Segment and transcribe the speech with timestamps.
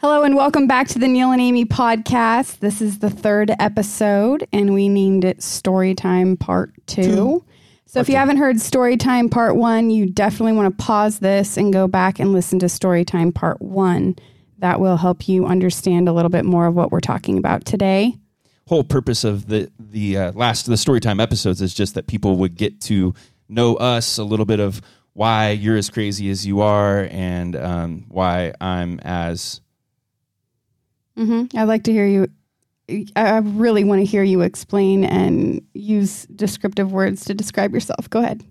[0.00, 2.60] Hello and welcome back to the Neal and Amie podcast.
[2.60, 7.44] This is the third episode, and we named it Storytime Part Two.
[7.84, 11.70] So if you haven't heard Storytime Part One, you definitely want to pause this and
[11.70, 14.16] go back and listen to Storytime Part One.
[14.60, 18.16] That will help you understand a little bit more of what we're talking about today.
[18.68, 22.54] whole purpose of the the uh, last the storytime episodes is just that people would
[22.54, 23.12] get to
[23.50, 24.80] know us a little bit of
[25.12, 29.60] why you're as crazy as you are and um, why I'm as
[31.16, 32.28] hmm I'd like to hear you.
[33.14, 38.10] I really want to hear you explain and use descriptive words to describe yourself.
[38.10, 38.42] Go ahead.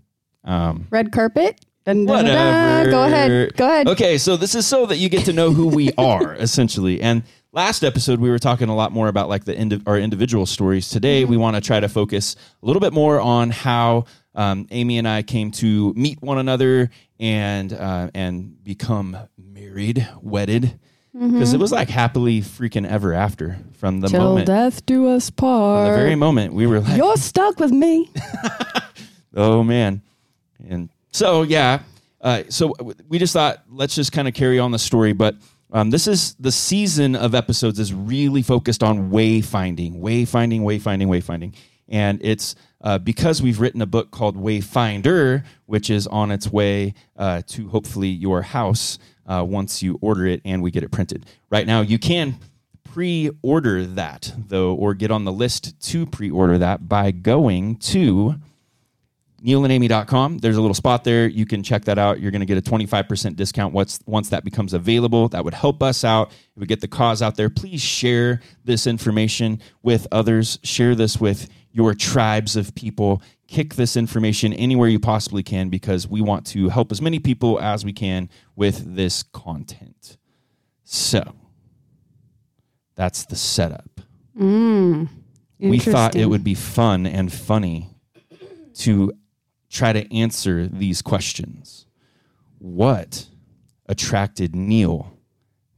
[0.45, 1.59] um, Red carpet.
[1.85, 2.89] Dun, dun, dun.
[2.89, 3.55] Go ahead.
[3.57, 3.87] Go ahead.
[3.87, 7.01] Okay, so this is so that you get to know who we are essentially.
[7.01, 10.45] And last episode we were talking a lot more about like the indi- our individual
[10.45, 10.89] stories.
[10.89, 14.05] Today we want to try to focus a little bit more on how
[14.35, 20.79] um, Amie and I came to meet one another and uh, and become married, wedded.
[21.19, 25.29] Because it was like happily freaking ever after from the Till moment, death do us
[25.29, 28.09] from the very moment we were like, You're stuck with me.
[29.35, 30.01] Oh man,
[30.67, 31.81] and so yeah,
[32.19, 32.73] uh, so
[33.07, 35.35] we just thought let's just kind of carry on the story, but
[35.71, 41.53] um, this is the season of episodes is really focused on wayfinding, wayfinding, wayfinding, wayfinding,
[41.87, 46.95] and it's uh, because we've written a book called Wayfinder, which is on its way
[47.17, 48.97] uh, to hopefully your house
[49.29, 51.25] uh, once you order it and we get it printed.
[51.49, 52.39] Right now, you can
[52.83, 58.35] pre-order that though, or get on the list to pre-order that by going to
[59.43, 60.39] nealandamie.com.
[60.39, 61.27] There's a little spot there.
[61.27, 62.19] You can check that out.
[62.19, 65.29] You're going to get a 25% discount once, once that becomes available.
[65.29, 66.31] That would help us out.
[66.31, 67.49] It would get the cause out there.
[67.49, 70.59] Please share this information with others.
[70.63, 73.21] Share this with your tribes of people.
[73.49, 77.59] Kick this information anywhere you possibly can because we want to help as many people
[77.59, 80.17] as we can with this content.
[80.83, 81.33] So
[82.93, 84.01] that's the setup.
[84.37, 85.05] Hmm,
[85.59, 87.89] we thought it would be fun and funny
[88.75, 89.13] to
[89.67, 91.87] try to answer these questions.
[92.59, 93.29] What
[93.87, 95.17] attracted Neal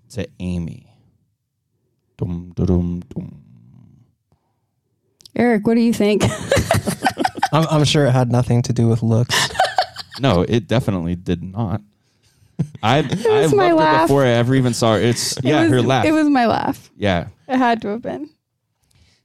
[0.09, 0.93] to Amie?
[2.17, 3.41] Dum, dum, dum.
[5.35, 6.23] Erik, what do you think?
[7.51, 9.35] I'm, I'm sure it had nothing to do with looks.
[10.19, 11.81] No, it definitely did not.
[12.83, 14.07] I I was loved my her laugh.
[14.07, 15.01] before I ever even saw her.
[15.01, 16.05] It's yeah, it was, her laugh.
[16.05, 16.91] It was my laugh.
[16.95, 17.27] yeah.
[17.47, 18.29] It had to have been.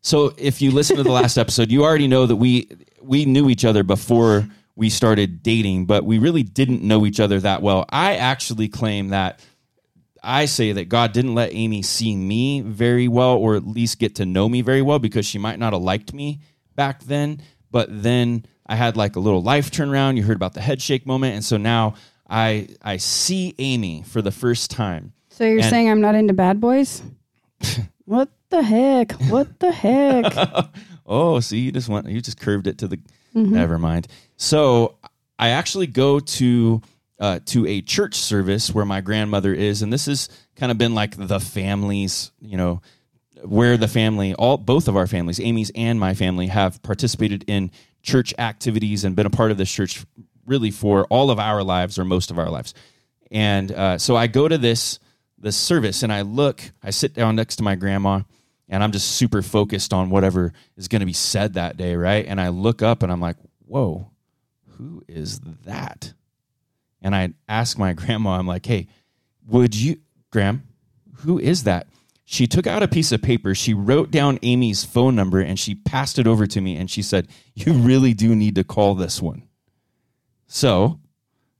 [0.00, 2.70] So if you listen to the last episode, you already know that we
[3.02, 7.40] we knew each other before we started dating, but we really didn't know each other
[7.40, 7.84] that well.
[7.90, 9.40] I actually claim that
[10.22, 14.14] I say that God didn't let Amie see me very well or at least get
[14.16, 16.40] to know me very well because she might not have liked me
[16.74, 17.42] back then,
[17.76, 20.16] but then I had like a little life turnaround.
[20.16, 21.92] You heard about the head shake moment and so now
[22.26, 25.12] I I see Amie for the first time.
[25.28, 27.02] So you're And- saying I'm not into bad boys?
[28.06, 29.12] what the heck?
[29.28, 30.32] What the heck?
[31.06, 32.98] oh, see, you just went, you just curved it to the.
[33.34, 34.08] Never mind.
[34.38, 34.96] So
[35.38, 36.80] I actually go to
[37.20, 40.94] uh, to a church service where my grandmother is, and this has kind of been
[40.94, 42.80] like the family's, you know,
[43.48, 47.70] where the family, all both of our families, Amie's and my family, have participated in
[48.02, 50.04] church activities and been a part of this church
[50.46, 52.74] really for all of our lives or most of our lives.
[53.30, 54.98] And uh, so I go to this
[55.38, 58.22] this service and I look, I sit down next to my grandma
[58.68, 62.24] and I'm just super focused on whatever is going to be said that day, right?
[62.26, 64.10] And I look up and I'm like, "Whoa,
[64.76, 66.14] who is that?"
[67.02, 68.88] And I ask my grandma, I'm like, "Hey,
[69.46, 69.98] would you,
[70.30, 70.66] Gram,
[71.18, 71.86] who is that?"
[72.28, 75.76] She took out a piece of paper, she wrote down Amie's phone number and she
[75.76, 79.22] passed it over to me and she said, "You really do need to call this
[79.22, 79.44] one."
[80.48, 80.98] So,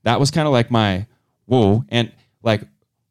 [0.03, 1.07] that was kind of like my
[1.47, 2.13] whoa and
[2.43, 2.63] like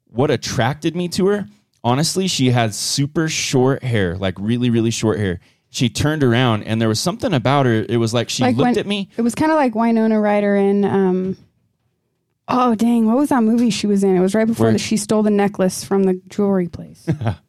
[0.08, 1.46] what attracted me to her
[1.82, 5.40] honestly she had super short hair like really really short hair
[5.70, 8.66] she turned around and there was something about her it was like she Like looked
[8.66, 10.84] when- at me It was kind of like Winona Ryder in.
[10.84, 11.36] Um,
[12.48, 13.06] oh dang!
[13.06, 14.14] What was that movie she was in?
[14.16, 17.06] It was right before Where- that she stole the necklace from the jewelry place.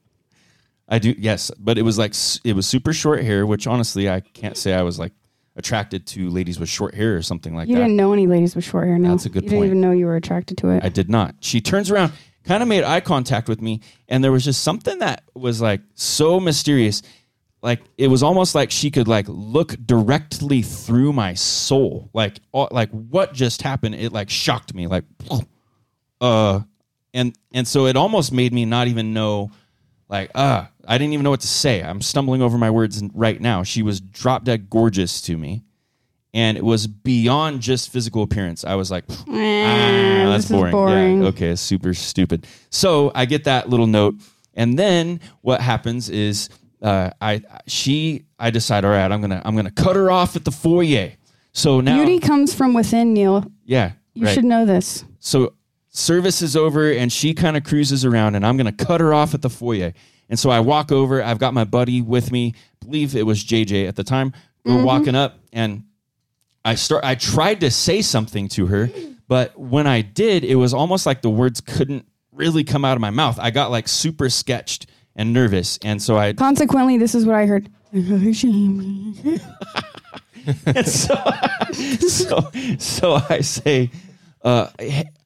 [0.88, 2.14] i do yes but it was like
[2.44, 5.12] it was super short hair which honestly i can't say i was like
[5.58, 8.28] attracted to ladies with short hair or something like You that You didn't know any
[8.28, 8.98] ladies with short hair.
[8.98, 10.84] No, That's a good You didn't even know you were attracted to it.
[10.84, 11.36] I did not.
[11.42, 12.14] She turns around,
[12.44, 15.82] kind of made eye contact with me, and there was just something that was like
[15.96, 17.02] so mysterious.
[17.64, 22.12] Like it was almost like she could like look directly through my soul.
[22.14, 23.96] Like all, like what just happened?
[23.96, 24.86] It like shocked me.
[24.86, 25.06] Like
[26.22, 26.62] uh
[27.16, 29.50] and and so it almost made me not even know
[30.10, 31.82] like uh I didn't even know what to say.
[31.84, 33.64] I'm stumbling over my words right now.
[33.64, 35.64] She was drop dead gorgeous to me
[36.34, 38.64] and it was beyond just physical appearance.
[38.64, 40.72] I was like, ah, that's boring.
[40.72, 41.22] boring.
[41.24, 42.46] Yeah, okay, super stupid.
[42.70, 44.16] So I get that little note,
[44.54, 46.50] and then what happens is
[46.82, 50.46] uh, I she I decide, all right, I'm gonna I'm gonna cut her off at
[50.46, 51.14] the foyer.
[51.54, 53.44] So now, Beauty comes from within, Neal.
[53.66, 54.34] yeah, You right.
[54.36, 55.04] should know this.
[55.20, 55.54] So
[55.90, 59.14] service is over and she kind of cruises around and I'm going to cut her
[59.14, 59.94] off at the foyer.
[60.30, 63.44] And so I walk over, I've got my buddy with me, I believe it was
[63.44, 64.34] JJ at the time.
[64.64, 64.84] We're mm-hmm.
[64.84, 65.86] walking up and
[66.66, 68.90] I start I tried to say something to her,
[69.28, 73.02] but when I did, it was almost like the words couldn't really come out of
[73.02, 73.40] my mouth.
[73.40, 75.80] I got like super sketched and nervous.
[75.82, 77.70] And so I Consequently, this is what I heard.
[80.66, 81.16] And so,
[81.74, 82.50] so,
[82.80, 83.92] so I say,
[84.48, 84.72] uh,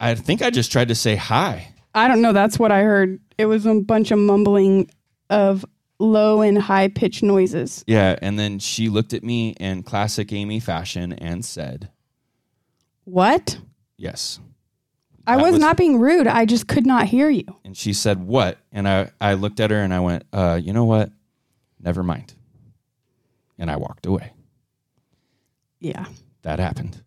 [0.00, 1.72] I think I just tried to say hi.
[1.94, 2.32] I don't know.
[2.32, 3.20] That's what I heard.
[3.38, 4.90] It was a bunch of mumbling
[5.30, 5.64] of
[5.98, 7.84] low and high pitched noises.
[7.86, 11.90] Yeah, and then she looked at me in classic Amie fashion and said,
[13.04, 13.58] What?
[13.96, 14.40] "Yes."
[15.24, 16.26] I was, was- not being rude.
[16.26, 17.44] I just could not hear you.
[17.64, 20.72] And she said, "What?" And I I looked at her and I went, uh, "You
[20.72, 21.10] know what?
[21.80, 22.34] Never mind."
[23.58, 24.32] And I walked away.
[25.78, 26.06] Yeah.
[26.42, 27.00] That happened.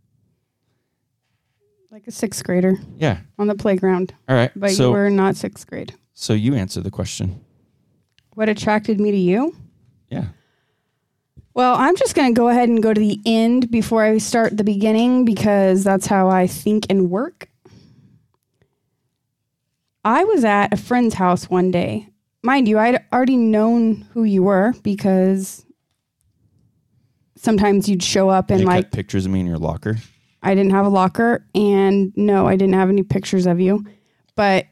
[1.95, 3.19] Like a sixth grader Yeah.
[3.39, 4.13] on the playground.
[4.27, 4.51] All right.
[4.53, 5.93] But so you were not sixth grade.
[6.13, 7.39] so you answer the question.
[8.33, 9.55] What attracted me to you?
[10.09, 10.25] Yeah.
[11.53, 14.57] Well, I'm just going to go ahead and go to the end before I start
[14.57, 17.47] the beginning because that's how I think and work.
[20.03, 22.09] I was at a friend's house one day.
[22.43, 25.65] Mind you, I'd already known who you were because
[27.37, 29.95] sometimes you'd show up and They like pictures of me in your locker.
[30.45, 33.83] I didn't have a locker and no, I didn't have any pictures of you.
[34.35, 34.67] But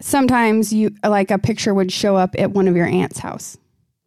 [0.00, 3.56] sometimes you like a picture would show up at one of your aunt's house.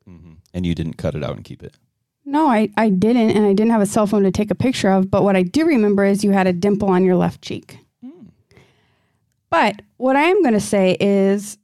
[0.08, 0.34] Mm-hmm.
[0.54, 1.76] And you didn't cut it out and keep it.
[2.26, 4.90] No, I, I didn't, and I didn't have a cell phone to take a picture
[4.90, 5.10] of.
[5.10, 7.80] But what I do remember is you had a dimple on your left cheek.
[9.50, 11.58] But what I am going to say is,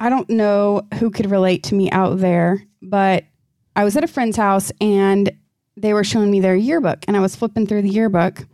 [0.00, 3.24] I don't know who could relate to me out there, but
[3.76, 5.30] I was at a friend's house and
[5.80, 8.46] they were showing me their yearbook, and I was flipping through the yearbook,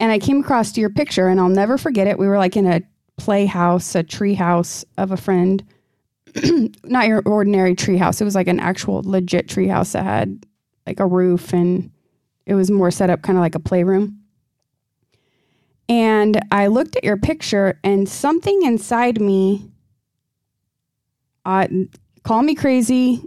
[0.00, 2.18] and I came across your picture, and I'll never forget it.
[2.18, 2.82] We were like in a
[3.16, 5.62] playhouse, a tree house of a friend,
[6.84, 8.20] not your ordinary tree house.
[8.20, 10.46] It was like an actual legit tree house that had
[10.86, 11.90] like a roof and
[12.46, 14.18] it was more set up kind of like a playroom.
[15.88, 19.70] And I looked at your picture and something inside me
[21.44, 21.66] uh,
[22.22, 23.22] call me crazy.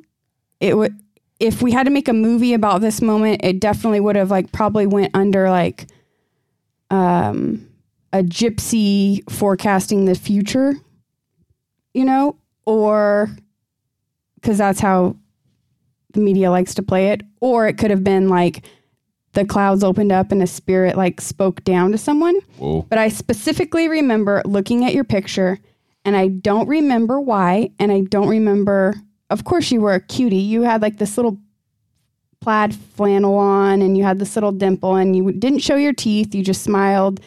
[0.60, 0.98] It would
[1.39, 4.51] if we had to make a movie about this moment, it definitely would have like
[4.51, 5.87] probably went under like
[6.89, 7.67] um
[8.13, 10.75] a gypsy forecasting the future,
[11.93, 13.29] you know, or
[14.35, 15.15] because that's how
[16.13, 18.63] the media likes to play it, or it could have been like
[19.33, 22.39] the clouds opened up and a spirit like spoke down to someone.
[22.57, 22.83] Whoa.
[22.83, 25.59] But I specifically remember looking at your picture
[26.05, 27.71] and I don't remember why.
[27.77, 28.95] And I don't remember,
[29.30, 30.38] of course, you were a cutie.
[30.38, 31.38] You had like this little
[32.42, 36.36] plaid flannel on and you had this little dimple and you didn't show your teeth.
[36.36, 37.19] You just smiled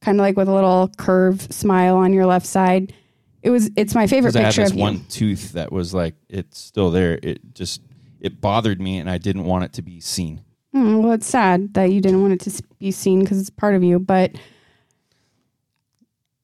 [0.00, 2.94] kind of like with a little curve smile on your left side.
[3.42, 4.82] It was, it's my favorite Because I had picture this of you.
[4.82, 7.18] one tooth that was like it's still there.
[7.22, 7.82] It just
[8.20, 10.42] it bothered me, and I didn't want it to be seen.
[10.72, 13.74] Hmm, well, it's sad that you didn't want it to be seen because it's part
[13.74, 14.30] of you, but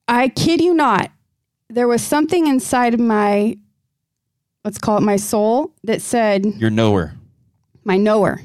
[0.08, 1.10] I kid you not,
[1.68, 3.56] there was something inside of my,
[4.64, 7.14] let's call it my soul, that said, You're nowhere.
[7.84, 8.40] my knower,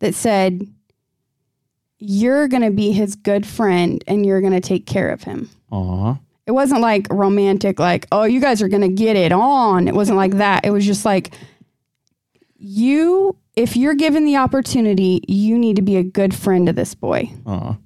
[0.00, 0.66] that said,
[2.04, 5.48] you're going to be his good friend and you're going to take care of him.
[5.70, 6.16] Aw.
[6.46, 9.86] It wasn't like romantic, like, oh, you guys are going to get it on.
[9.86, 10.64] It wasn't like that.
[10.64, 11.32] It was just like,
[12.58, 16.94] you, if you're given the opportunity, you need to be a good friend to this
[16.96, 17.30] boy.
[17.46, 17.76] Aw.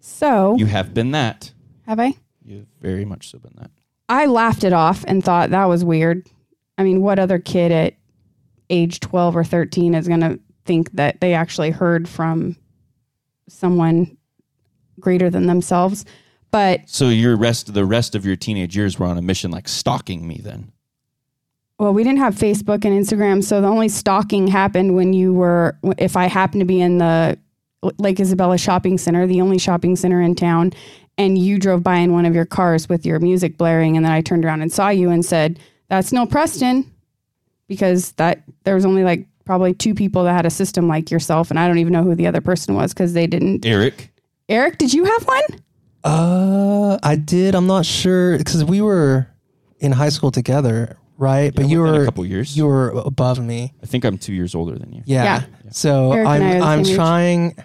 [0.00, 1.52] So, You have been that.
[1.86, 2.14] have I?
[2.44, 3.70] You've very much so been that.
[4.08, 6.26] I laughed it off and thought that was weird.
[6.78, 7.94] I mean, what other kid at
[8.70, 12.56] age 12 or 13 is going to think that they actually heard from
[13.48, 14.16] someone
[15.00, 16.04] greater than themselves?
[16.50, 19.68] But So your rest the rest of your teenage years were on a mission like
[19.68, 20.72] stalking me then.
[21.78, 25.76] Well, we didn't have Facebook and Instagram, so the only stalking happened when you were,
[25.98, 27.38] if I happened to be in the
[27.98, 30.72] Lake Isabella shopping center, the only shopping center in town,
[31.18, 34.12] and you drove by in one of your cars with your music blaring, and then
[34.12, 36.90] I turned around and saw you and said, "That's Neal Preston,"
[37.68, 41.50] because that there was only like probably two people that had a system like yourself,
[41.50, 43.64] and I don't even know who the other person was because they didn't.
[43.64, 44.10] Erik.
[44.48, 45.42] Erik, did you have one?
[46.04, 47.54] Uh, I did.
[47.54, 49.28] I'm not sure because we were
[49.80, 50.98] in high school together.
[51.18, 51.54] right?
[51.54, 52.56] but you were a couple years.
[52.56, 53.74] you were above me.
[53.82, 55.02] I think I'm two years older than you.
[55.04, 55.24] Yeah.
[55.24, 55.70] Yeah.
[55.72, 56.96] So Erik and I are I'm the I'm same age.
[56.96, 57.56] trying.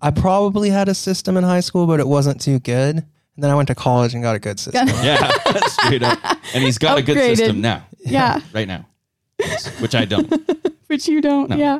[0.00, 3.04] I probably had a system in high school, but it wasn't too good.
[3.36, 4.88] And then I went to college and got a good system.
[5.02, 5.30] Yeah,
[5.66, 6.18] straight up.
[6.54, 8.86] And he's got a good system now, Yeah, right now,
[9.38, 10.32] Yes, which I don't.
[10.86, 11.48] Which you don't.
[11.50, 11.56] No.
[11.56, 11.78] Yeah.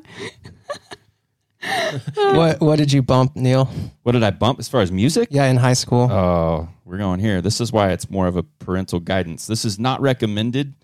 [2.15, 3.67] what What did you bump, Neal?
[4.03, 5.29] What did I bump as far as music?
[5.31, 6.11] Yeah, in high school.
[6.11, 7.41] Oh, we're going here.
[7.41, 9.47] This is why it's more of a parental guidance.
[9.47, 10.75] This is not recommended.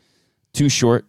[0.52, 1.06] Too short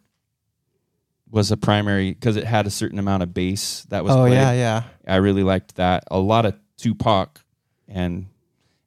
[1.30, 4.14] was a primary because it had a certain amount of bass that was.
[4.14, 4.34] oh played.
[4.34, 4.84] yeah, yeah.
[5.08, 6.06] I really liked that.
[6.10, 7.42] A lot of Tupac
[7.88, 8.28] and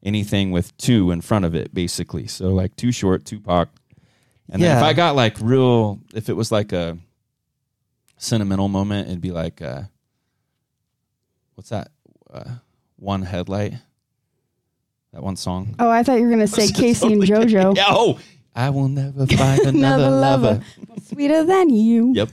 [0.05, 2.27] anything with two in front of it, basically.
[2.27, 3.69] So like too short, Tupac.
[4.51, 6.99] And then if I got like real, if it was like a
[8.19, 9.83] sentimental moment, it'd be like, uh,
[11.55, 11.89] what's that?
[12.33, 12.45] Uh,
[12.97, 13.75] one headlight.
[15.13, 15.77] That one song.
[15.79, 17.77] Oh, I thought you were gonna say K-Ci and JoJo.
[17.77, 17.85] Yeah.
[17.89, 18.19] Oh,
[18.55, 19.69] I will never find another,
[20.05, 20.47] Another lover.
[20.47, 20.65] lover.
[21.05, 22.13] Sweeter than you.
[22.15, 22.29] Yep.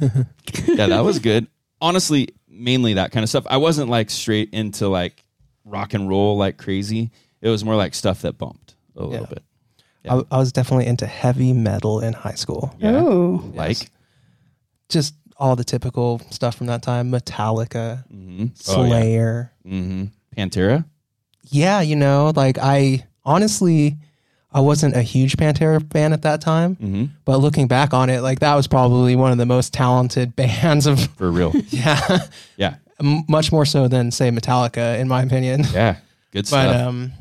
[0.65, 1.47] yeah, that was good.
[1.79, 3.45] Honestly, mainly that kind of stuff.
[3.49, 5.23] I wasn't like straight into like
[5.65, 7.11] rock and roll like crazy.
[7.41, 9.25] It was more like stuff that bumped a little Yeah.
[9.29, 9.43] bit.
[10.03, 10.15] Yeah.
[10.15, 12.73] I, I was definitely into heavy metal in high school.
[12.79, 12.95] Yeah.
[12.97, 13.89] Oh, Like
[14.89, 18.47] Just all the typical stuff from that time: Metallica, mm-hmm.
[18.55, 19.51] Slayer.
[19.63, 20.05] hmm
[20.37, 20.85] Pantera.
[21.49, 23.97] yeah, you know, like I honestly,
[24.53, 27.05] I wasn't a huge Pantera fan at that time, Mm-hmm.
[27.25, 30.85] but looking back on it, like that was probably one of the most talented bands
[30.87, 31.53] of For real.
[31.69, 32.19] yeah,
[32.57, 32.75] yeah.
[32.99, 35.63] M- much more so than say Metallica, in my opinion.
[35.73, 35.97] Yeah.
[36.31, 36.87] Good But stuff.
[36.87, 37.11] um,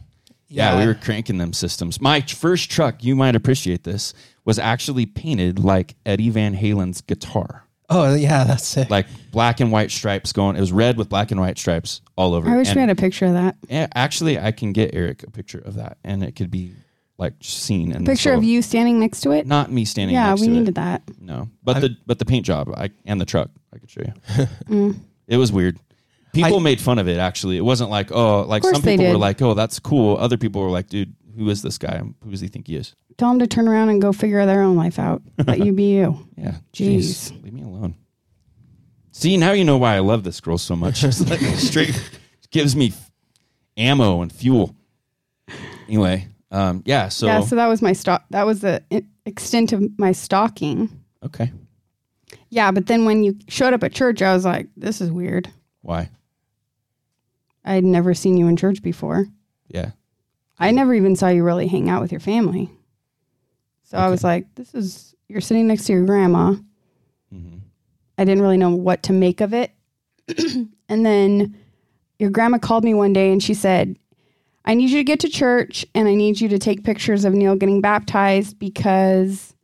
[0.51, 2.01] yeah, we were cranking them systems.
[2.01, 4.13] My first truck, you might appreciate this,
[4.45, 7.65] was actually painted like Eddie Van Halen's guitar.
[7.89, 8.89] Oh yeah, that's sick.
[8.91, 10.57] Like black and white stripes going.
[10.57, 12.49] It was red with black and white stripes all over.
[12.49, 13.57] I wish And- we had a picture of that.
[13.69, 16.75] Yeah, actually, I can get Erik a picture of that, and it could be
[17.19, 19.47] like seen in this Picture of you standing next to it.
[19.47, 20.15] Not me standing.
[20.15, 20.75] yeah, next we to needed it.
[20.77, 21.03] that.
[21.21, 24.47] No, but the but the paint job I, and the truck I could show you.
[24.69, 24.97] Mm.
[25.27, 25.79] It was weird.
[26.33, 27.19] People I- made fun of it.
[27.19, 30.17] Actually, it wasn't like oh, like some people were like oh, that's cool.
[30.17, 31.99] Other people were like, dude, who is this guy?
[31.99, 32.95] Who does he think he is?
[33.19, 35.23] Tell them to turn around and go figure their own life out.
[35.47, 36.27] Let you be you.
[36.37, 37.31] Yeah, Jeez.
[37.43, 37.95] leave me alone.
[39.13, 41.05] See, now you know why I love this girl so much.
[41.05, 42.01] It's like straight
[42.51, 42.93] gives me
[43.77, 44.75] ammo and fuel.
[45.89, 47.09] Anyway, um, yeah.
[47.09, 48.25] So, yeah, so that was my stock.
[48.31, 48.83] That was the
[49.27, 50.89] extent of my stalking.
[51.25, 51.53] okay,
[52.49, 55.51] Yeah, but then when you showed up at church, I was like, this is weird.
[55.83, 56.11] why?
[57.65, 59.27] I had never seen you in church before.
[59.69, 59.91] Yeah.
[60.59, 62.71] I never even saw you really hang out with your family.
[63.85, 66.55] So I was like, this is, you're sitting next to your grandma.
[67.33, 67.59] hmm
[68.19, 69.73] I didn't really know what to make of it.
[70.91, 71.57] and then
[72.19, 73.97] your grandma called me one day and she said,
[74.67, 77.33] I need you to get to church and I need you to take pictures of
[77.33, 79.55] Neal getting baptized because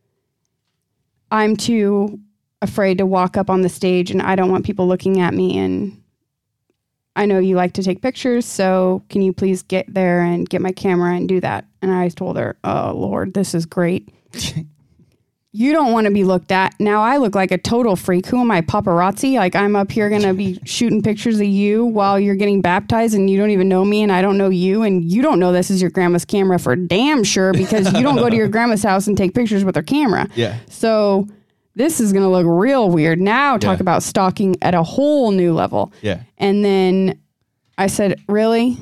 [1.30, 2.18] I'm too
[2.62, 5.58] afraid to walk up on the stage and I don't want people looking at me.
[5.58, 6.02] And
[7.16, 10.60] I know you like to take pictures, so can you please get there and get
[10.60, 11.64] my camera and do that?
[11.82, 14.08] And I told her, Oh, Lord, this is great.
[15.56, 16.74] you don't want to be looked at.
[16.78, 18.26] Now I look like a total freak.
[18.26, 19.36] Who am I, paparazzi?
[19.36, 23.14] Like I'm up here going to be shooting pictures of you while you're getting baptized
[23.14, 25.52] and you don't even know me and I don't know you and you don't know
[25.52, 28.82] this is your grandma's camera for damn sure because you don't go to your grandma's
[28.82, 30.28] house and take pictures with her camera.
[30.34, 30.58] Yeah.
[30.68, 31.26] So
[31.76, 33.20] this is going to look real weird.
[33.20, 33.82] Now talk Yeah.
[33.82, 35.92] about stalking at a whole new level.
[36.02, 36.22] Yeah.
[36.38, 37.20] And then
[37.78, 38.76] I said, Really?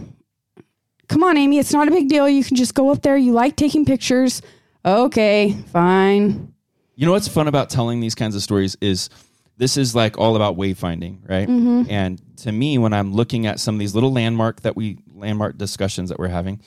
[1.09, 1.59] Come on, Amie.
[1.59, 2.27] It's not a big deal.
[2.29, 3.17] You can just go up there.
[3.17, 4.41] You like taking pictures.
[4.87, 6.55] Okay, fine.
[6.97, 9.11] You know what's fun about telling these kinds of stories is
[9.57, 11.47] this is like all about wayfinding, right?
[11.49, 11.91] Mm-hmm.
[11.91, 15.59] And to me, when I'm looking at some of these little landmark that we landmark
[15.59, 16.61] discussions that we're having,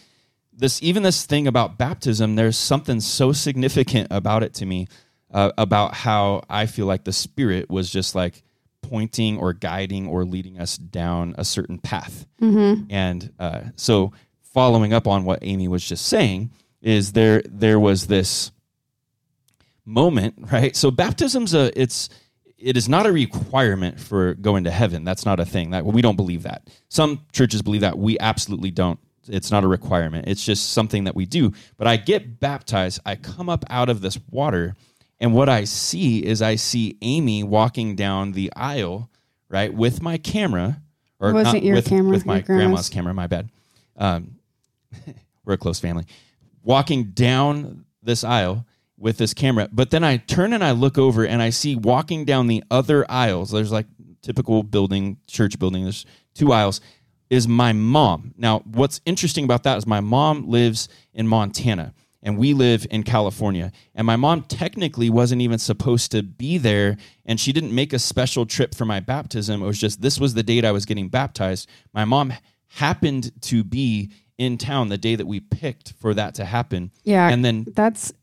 [0.53, 4.87] this even this thing about baptism, there's something so significant about it to me,
[5.31, 8.43] uh, about how I feel like the Spirit was just like
[8.81, 12.25] pointing or guiding or leading us down a certain path.
[12.89, 14.13] And uh, so,
[14.53, 18.51] following up on what Amie was just saying, is there there was this
[19.85, 20.75] moment, right?
[20.75, 22.09] So baptism's a it's
[22.57, 25.03] it is not a requirement for going to heaven.
[25.03, 25.71] That's not a thing.
[25.71, 26.67] That we don't believe that.
[26.89, 27.97] Some churches believe that.
[27.97, 28.99] We absolutely don't.
[29.27, 30.27] It's not a requirement.
[30.27, 31.51] It's just something that we do.
[31.77, 34.75] But I get baptized, I come up out of this water,
[35.19, 39.09] and what I see is I see Amie walking down the aisle,
[39.49, 40.81] right, with my camera
[41.19, 42.65] or wasn't not your with, camera, with my grandma's.
[42.65, 43.49] grandma's camera, my bad.
[43.95, 44.35] Um,
[45.45, 46.05] we're a close family.
[46.63, 48.65] Walking down this aisle
[48.97, 52.25] with this camera, but then I turn and I look over and I see walking
[52.25, 53.51] down the other aisles.
[53.51, 53.87] There's like
[54.21, 55.83] typical building, church building.
[55.83, 56.05] There's
[56.35, 56.81] two aisles.
[57.29, 58.33] Is my mom.
[58.37, 61.93] Now, what's interesting about that is my mom lives in Montana.
[62.23, 63.71] And we live in California.
[63.95, 67.99] And my mom technically wasn't even supposed to be there, and she didn't make a
[67.99, 69.61] special trip for my baptism.
[69.61, 71.69] It was just this was the date I was getting baptized.
[71.93, 72.33] My mom
[72.69, 76.91] happened to be in town the day that we picked for that to happen.
[77.03, 77.27] Yeah.
[77.29, 78.13] And then That's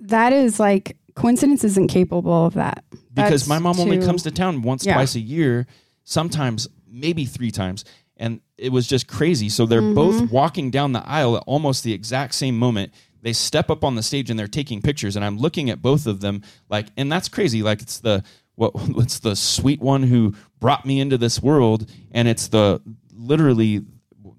[0.00, 2.84] that is like coincidence isn't capable of that.
[3.12, 4.94] because That's my mom only comes to town once, Yeah.
[4.94, 5.66] twice a year,
[6.04, 7.84] sometimes maybe three times.
[8.16, 9.48] And it was just crazy.
[9.48, 9.94] So they're Mm-hmm.
[9.94, 12.92] both walking down the aisle at almost the exact same moment.
[13.24, 16.06] They step up on the stage and they're taking pictures, and I'm looking at both
[16.06, 17.62] of them like, and that's crazy.
[17.62, 18.22] Like it's the
[18.54, 22.82] what it's the sweet one who brought me into this world, and it's the
[23.14, 23.82] literally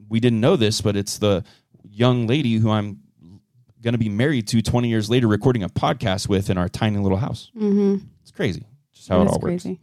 [0.08, 1.44] we didn't know this, but it's the
[1.90, 3.00] young lady who I'm
[3.82, 7.00] going to be married to 20 years later, recording a podcast with in our tiny
[7.00, 7.50] little house.
[7.58, 8.06] Mm-hmm.
[8.22, 9.64] It's crazy, just how it all works.
[9.64, 9.80] crazy.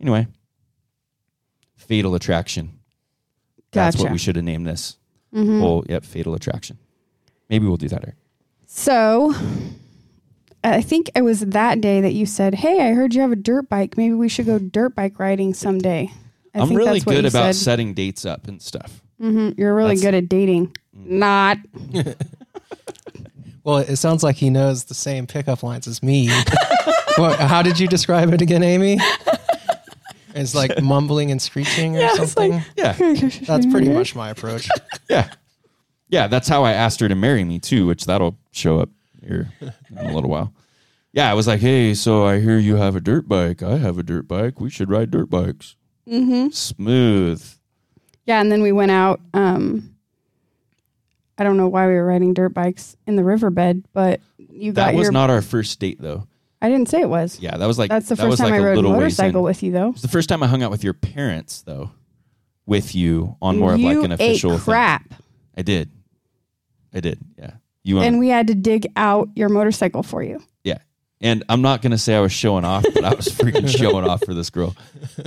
[0.00, 0.26] Anyway,
[1.76, 2.80] Fatal Attraction.
[3.70, 4.96] That's what we should have named this.
[5.32, 5.60] Mhm.
[5.62, 6.78] Well, yep, Fatal Attraction.
[7.50, 8.02] Maybe we'll do that.
[8.04, 8.16] Erik.
[8.66, 9.34] So
[10.64, 13.36] I think it was that day that you said, Hey, I heard you have a
[13.36, 13.96] dirt bike.
[13.96, 16.10] Maybe we should go dirt bike riding someday.
[16.54, 17.56] I I'm think really that's what good you about said.
[17.56, 19.00] setting dates up and stuff.
[19.18, 20.76] hmm You're really That's- good at dating.
[20.92, 21.58] Not.
[23.64, 26.28] Well, it sounds like he knows the same pickup lines as me.
[27.16, 28.98] what, how did you describe it again, Amie?
[30.34, 32.52] It's like mumbling and screeching or Yeah, something.
[32.52, 32.92] like- Yeah,
[33.46, 34.68] That's pretty much my approach.
[35.10, 35.28] yeah,
[36.08, 36.26] yeah.
[36.26, 38.90] That's how I asked her to marry me too, which that'll show up
[39.22, 40.52] here in a little while.
[41.12, 43.62] Yeah, I was like, "Hey, so I hear you have a dirt bike.
[43.62, 44.60] I have a dirt bike.
[44.60, 45.74] We should ride dirt bikes."
[46.06, 46.50] Mm-hmm.
[46.50, 47.44] Smooth.
[48.26, 49.20] Yeah, and then we went out.
[49.32, 49.94] Um,
[51.38, 54.86] I don't know why we were riding dirt bikes in the riverbed, but you got
[54.86, 55.12] That was your.
[55.12, 56.26] not our first date, though.
[56.60, 57.38] I didn't say it was.
[57.38, 59.70] Yeah, that was like That's the first time like I rode a motorcycle with you,
[59.70, 59.90] though.
[59.90, 61.92] It's the first time I hung out with your parents, though,
[62.66, 64.64] with you on more of like an official ate thing.
[64.64, 65.14] crap,
[65.56, 65.90] I did.
[66.92, 67.18] I did.
[67.38, 67.52] Yeah.
[67.82, 70.42] You and and, we had to dig out your motorcycle for you.
[70.64, 70.78] yeah.
[71.20, 74.24] And I'm not gonna say I was showing off, but I was freaking showing off
[74.24, 74.76] for this girl.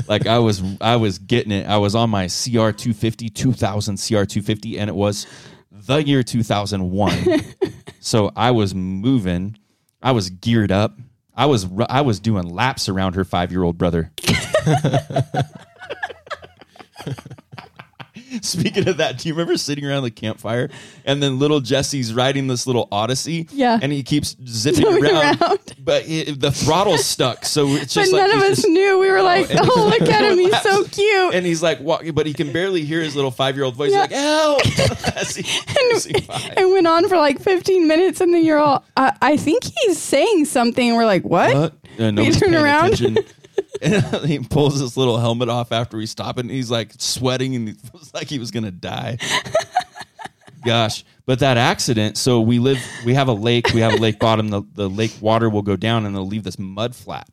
[0.07, 1.67] Like I was, I was getting it.
[1.67, 5.27] I was on my CR 250, 2000 CR 250, and it was
[5.71, 7.41] the year 2001.
[7.99, 9.57] so I was moving.
[10.01, 10.97] I was geared up.
[11.35, 14.11] I was, I was doing laps around her five year old brother.
[18.41, 20.69] Speaking of that, do you remember sitting around the campfire
[21.05, 23.47] and then little Jesse's riding this little Odyssey?
[23.51, 23.77] Yeah.
[23.81, 25.59] And he keeps zipping around, around.
[25.79, 27.45] but it, the throttle's stuck.
[27.45, 28.99] So it's But just like none of us just- knew.
[28.99, 30.37] We were like, and "Oh, look at him!
[30.37, 33.55] He's so cute." And he's like, walk, but he can barely hear his little five
[33.55, 33.91] year old voice.
[33.91, 34.01] Yeah.
[34.01, 34.61] Like, help!
[35.17, 35.59] As he-
[35.93, 36.53] as he five.
[36.57, 39.97] and went on for like 15 minutes, and then you're all, uh, I think he's
[39.99, 40.87] saying something.
[40.89, 41.53] And we're like, what?
[41.53, 41.73] What?
[41.97, 43.19] And nobody's turn paying around.
[43.81, 47.55] And he pulls his little helmet off after we stop it, and he's like sweating,
[47.55, 49.17] and it was like he was gonna die.
[50.65, 52.17] Gosh, but that accident.
[52.17, 52.79] So we live.
[53.05, 53.73] We have a lake.
[53.73, 54.49] We have a lake bottom.
[54.49, 57.27] The the lake water will go down, and they'll leave this mud flat.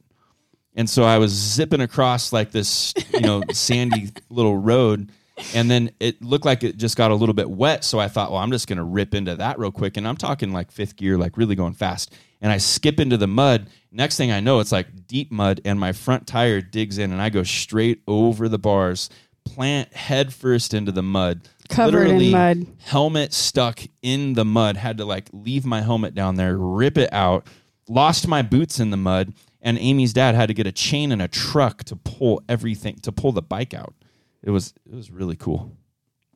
[0.79, 5.11] And so I was zipping across like this, you know, sandy little road.
[5.53, 7.85] And then it looked like it just got a little bit wet.
[7.85, 9.97] So I thought, well, I'm just going to rip into that real quick.
[9.97, 12.15] And I'm talking like fifth gear, like really going fast.
[12.41, 13.69] And I skip into the mud.
[13.91, 15.61] Next thing I know, it's like deep mud.
[15.65, 19.11] And my front tire digs in and I go straight over the bars,
[19.45, 21.49] plant head first into the mud.
[21.69, 22.67] Covered in mud.
[22.79, 24.77] Helmet stuck in the mud.
[24.77, 27.47] Had to like leave my helmet down there, rip it out.
[27.89, 29.35] Lost my boots in the mud.
[29.61, 33.11] And Amie's dad had to get a chain and a truck to pull everything to
[33.11, 33.95] pull the bike out.
[34.43, 35.77] It was it was really cool.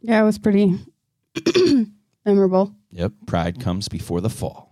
[0.01, 0.79] Yeah, it was pretty
[2.27, 2.75] memorable.
[2.91, 4.72] Yep, pride comes before the fall.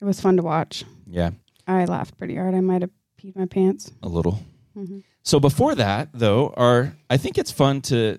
[0.00, 0.84] It was fun to watch.
[1.06, 1.30] Yeah,
[1.66, 2.54] I laughed pretty hard.
[2.54, 3.90] I might have peed my pants.
[4.02, 4.40] a little.
[4.76, 5.02] Mhm.
[5.22, 8.18] So before that, though, our I think it's fun to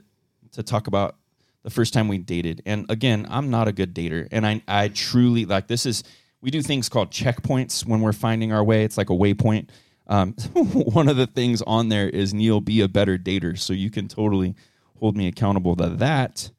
[0.52, 1.16] to talk about
[1.64, 2.62] the first time we dated.
[2.66, 6.04] And again, I'm not a good dater, and I I truly like this is
[6.42, 8.84] we do things called checkpoints when we're finding our way.
[8.84, 9.70] It's like a waypoint.
[10.08, 13.90] Um, one of the things on there is Neal be a better dater, so you
[13.90, 14.56] can totally
[15.00, 16.50] hold me accountable to that.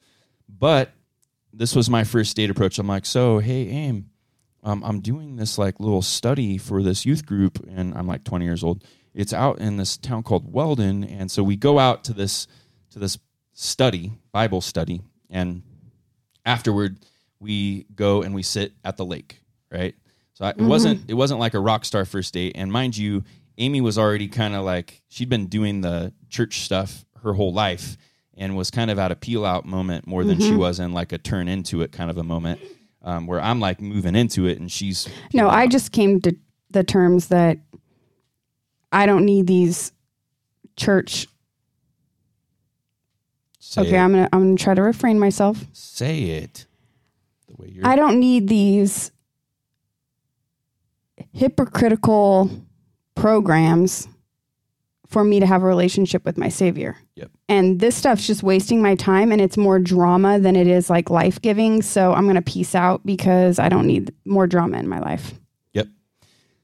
[0.49, 0.93] But
[1.53, 2.79] this was my first date approach.
[2.79, 4.09] I'm like, so hey, Aim,
[4.63, 8.45] um, I'm doing this like little study for this youth group, and I'm like 20
[8.45, 8.85] years old.
[9.15, 12.47] It's out in this town called Weldon, and so we go out to this
[12.91, 13.19] to this
[13.53, 15.63] study, Bible study, and
[16.45, 16.99] afterward
[17.41, 19.95] we go and we sit at the lake, right?
[20.35, 23.25] So I, it wasn't it wasn't like a rock star first date, and mind you,
[23.59, 27.97] Amie was already kind of like she'd been doing the church stuff her whole life,
[28.37, 31.13] and was kind of at a peel out moment more than she was in like
[31.13, 32.61] a turn into it kind of a moment,
[33.05, 36.37] um, where I'm like moving into it, and she's No, I just came to
[36.71, 37.59] the terms that
[38.91, 39.93] I don't need these
[40.77, 41.27] church.
[43.59, 45.65] say okay, it, I'm gonna I'm gonna try to refrain myself.
[45.73, 46.67] say it
[47.49, 47.87] the way you're.
[47.87, 49.11] I don't need these
[51.33, 52.51] hypocritical
[53.15, 54.09] programs
[55.13, 56.97] for me to have a relationship with my savior.
[57.17, 57.31] Yep.
[57.49, 61.11] And this stuff's just wasting my time and it's more drama than it is like
[61.11, 61.83] life giving.
[61.83, 65.35] So I'm going to peace out because I don't need more drama in my life.
[65.75, 65.89] Yep.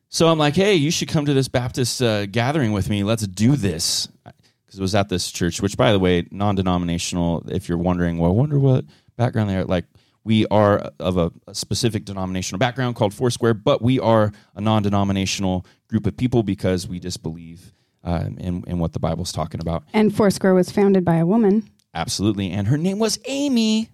[0.09, 3.05] So I'm like, hey, you should come to this Baptist uh, gathering with me.
[3.05, 4.09] Let's do this.
[4.25, 7.43] Because it was at this church, which, by the way, non denominational.
[7.49, 8.85] If you're wondering, well, I wonder what
[9.17, 9.85] background they're like.
[10.25, 14.83] We are of a, a specific denominational background called Foursquare, but we are a non
[14.83, 17.73] denominational group of people because we just believe
[18.09, 19.85] um, in, in what the Bible's talking about.
[19.93, 22.51] And Foursquare was founded by a woman Absolutely.
[22.51, 23.89] And her name was Aimee.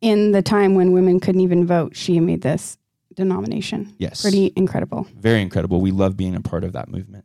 [0.00, 1.96] in the time when women couldn't even vote.
[1.96, 2.76] She made this
[3.14, 3.92] denomination.
[3.98, 4.22] Yes.
[4.22, 5.06] Pretty incredible.
[5.18, 5.80] Very incredible.
[5.80, 7.24] We love being a part of that movement.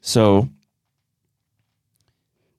[0.00, 0.48] So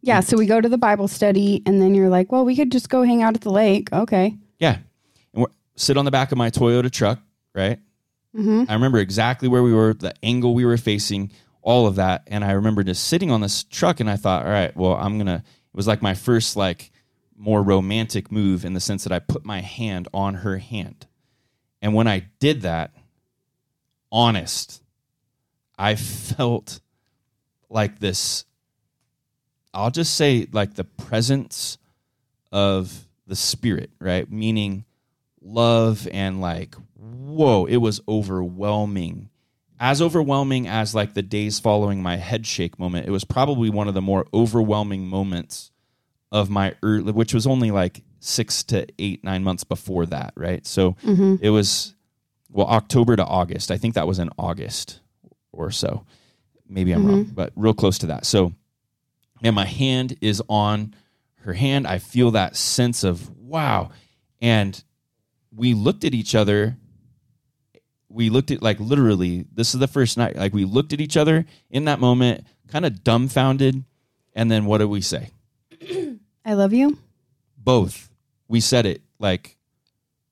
[0.02, 0.20] Yeah.
[0.20, 2.90] So we go to the Bible study and then you're like, well, we could just
[2.90, 3.94] go hang out at the lake.
[3.94, 4.36] Okay.
[4.60, 4.78] Yeah.
[5.34, 7.20] And we're, sit on the back of my Toyota truck,
[7.56, 7.80] right?
[8.36, 11.32] hmm I remember exactly where we were, the angle we were facing,
[11.64, 12.28] all of that.
[12.28, 15.18] And I remember just sitting on this truck and I thought, all right, well, I'm
[15.18, 16.92] going to, it was like my first, like,
[17.36, 21.08] more romantic move in the sense that I put my hand on her hand.
[21.82, 22.92] And when I did that,
[24.12, 24.82] honest,
[25.78, 26.80] I felt
[27.70, 28.46] like this,
[29.74, 31.80] I'll just say, like the presence
[32.52, 34.32] of the Spirit, right?
[34.32, 34.86] Meaning
[35.42, 39.30] love and like, whoa, it was overwhelming.
[39.84, 43.06] As overwhelming as like the days following my head shake moment.
[43.06, 45.72] It was probably one of the more overwhelming moments
[46.32, 50.66] of my early, which was only like six to eight, nine months before that, right?
[50.66, 51.96] So hmm it was
[52.50, 53.72] well October to August.
[53.72, 55.02] I think that was in August
[55.52, 56.06] or so.
[56.66, 58.26] Maybe I'm wrong, but real close to that.
[58.26, 58.54] So,
[59.44, 60.96] and my hand is on
[61.42, 61.88] her hand.
[61.88, 63.92] I feel that sense of wow.
[64.42, 64.82] And
[65.54, 66.78] we looked at each other.
[68.14, 70.36] We looked at like literally, this is the first night.
[70.36, 73.84] Like we looked at each other in that moment, kind of dumbfounded.
[74.34, 75.32] And then what did we say?
[76.46, 76.98] I love you.
[77.58, 78.10] both
[78.48, 79.58] we said it like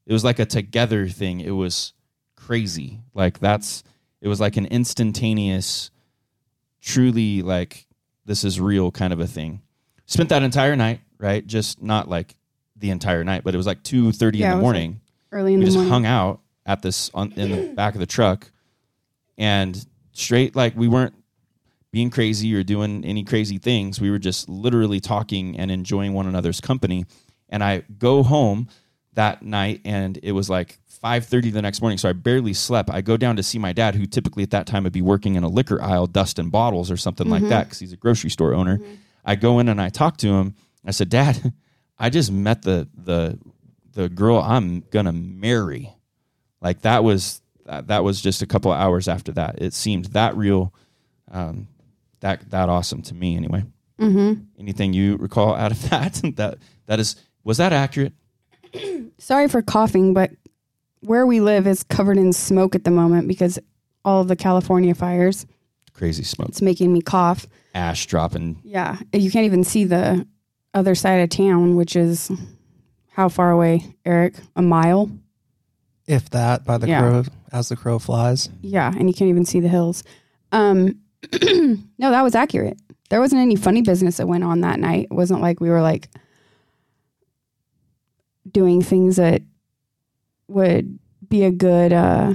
[0.05, 1.93] it was like a together thing it was
[2.35, 3.83] crazy like that's
[4.21, 5.89] it was like an instantaneous
[6.81, 7.87] truly like
[8.25, 9.61] this is real kind of a thing
[10.05, 12.35] spent that entire night right just not like
[12.75, 14.99] the entire night but it was like 2.30 Yeah, in the morning
[15.31, 15.91] Early in we the just morning.
[15.93, 18.51] hung out at this on in the back of the truck.
[19.37, 21.15] And straight like we weren't
[21.91, 23.99] being crazy or doing any crazy things.
[23.99, 27.05] We were just literally talking and enjoying one another's company.
[27.49, 28.69] And i go home
[29.13, 32.89] that night and it was like 5.30 the next morning so i barely slept.
[32.89, 35.35] I go down to see my dad who typically at that time would be working
[35.35, 37.49] in a liquor aisle dusting bottles or something like mm-hmm.
[37.49, 38.77] that because he's a grocery store owner.
[38.77, 38.93] Mm-hmm.
[39.25, 40.55] I go in and i talk to him.
[40.85, 41.53] I said dad
[41.99, 43.37] i just met the the
[43.93, 45.93] the girl i'm gonna marry
[46.61, 50.05] like that was that, that was just a couple of hours after that it seemed
[50.05, 50.73] that real
[51.31, 51.67] um,
[52.21, 53.63] that that awesome to me anyway
[53.99, 54.41] Mm-hmm.
[54.59, 58.13] anything you recall out of that that that is was that accurate
[59.17, 60.31] Sorry for coughing, but
[61.01, 63.59] where we live is covered in smoke at the moment because
[64.05, 65.45] all of the California fires.
[65.93, 67.45] crazy smoke It's making me cough.
[67.75, 70.25] ash dropping Yeah, you can't even see the
[70.73, 72.31] other side of town, which is
[73.11, 74.35] how far away, Erik?
[74.55, 75.11] A mile?
[76.11, 76.99] If that, by the Yeah.
[77.01, 78.49] crow, as the crow flies.
[78.61, 80.03] Yeah, and you can't even see the hills.
[80.51, 80.99] Um,
[81.41, 82.77] no, that was accurate.
[83.09, 85.07] There wasn't any funny business that went on that night.
[85.09, 86.09] It wasn't like we were like
[88.51, 89.41] doing things that
[90.47, 92.33] would be a good uh,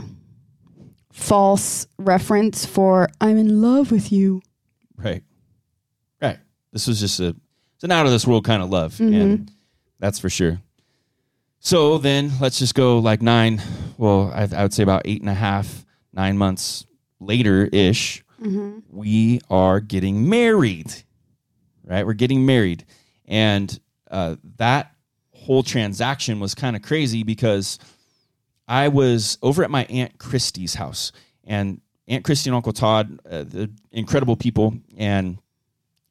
[1.12, 4.40] false reference for "I'm in love with you."
[4.98, 5.22] right
[6.22, 6.38] right
[6.72, 7.36] this was just a
[7.74, 9.20] it's an out of this world kind of love Mhm.
[9.20, 9.52] and
[9.98, 10.58] that's for sure
[11.66, 13.60] so then let's just go like nine
[13.98, 16.86] well I, I would say about eight and a half nine months
[17.20, 18.80] later ish Mm-hmm.
[18.90, 20.92] we are getting married
[21.86, 22.04] right?
[22.04, 22.84] We're getting married.
[23.24, 23.78] And
[24.10, 24.92] uh, that
[25.30, 27.78] whole transaction was kind of crazy because
[28.68, 31.12] i was over at my aunt christie's house.
[31.44, 34.74] And aunt christie and uncle todd uh, the incredible people.
[34.96, 35.38] And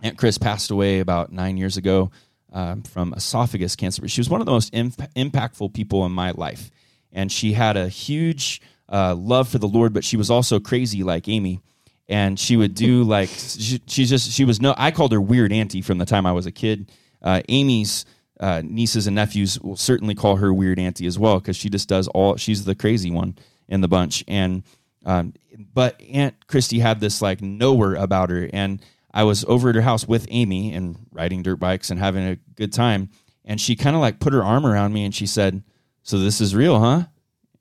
[0.01, 2.11] aunt chris passed away about nine years ago
[2.55, 6.11] um, from esophagus cancer but she was one of the most imp- impactful people in
[6.11, 6.71] my life.
[7.11, 11.03] And she had a huge uh, love for the lord but she was also crazy
[11.03, 11.59] like amie.
[12.07, 15.51] And she would do like she, she's just she was no i called her weird
[15.51, 16.91] auntie from the time i was a kid.
[17.21, 18.05] Uh, amie's
[18.39, 21.87] uh, nieces and nephews will certainly call her weird auntie as well because she just
[21.87, 23.35] does all she's the crazy one
[23.67, 24.23] in the bunch.
[24.27, 24.63] And
[25.05, 25.33] um,
[25.73, 28.81] but aunt christy had this like knower about her and
[29.15, 32.35] i was over at her house with amie and riding dirt bikes and having a
[32.55, 33.09] good time
[33.43, 35.63] and she kind of like put her arm around me and she said
[36.05, 37.05] so this is real, huh?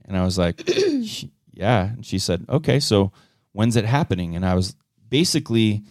[0.05, 0.62] And I was like,
[1.55, 1.88] yeah.
[1.88, 3.11] And she said, okay, so
[3.53, 4.37] when's it happening?
[4.37, 4.77] And I was
[5.09, 5.83] basically,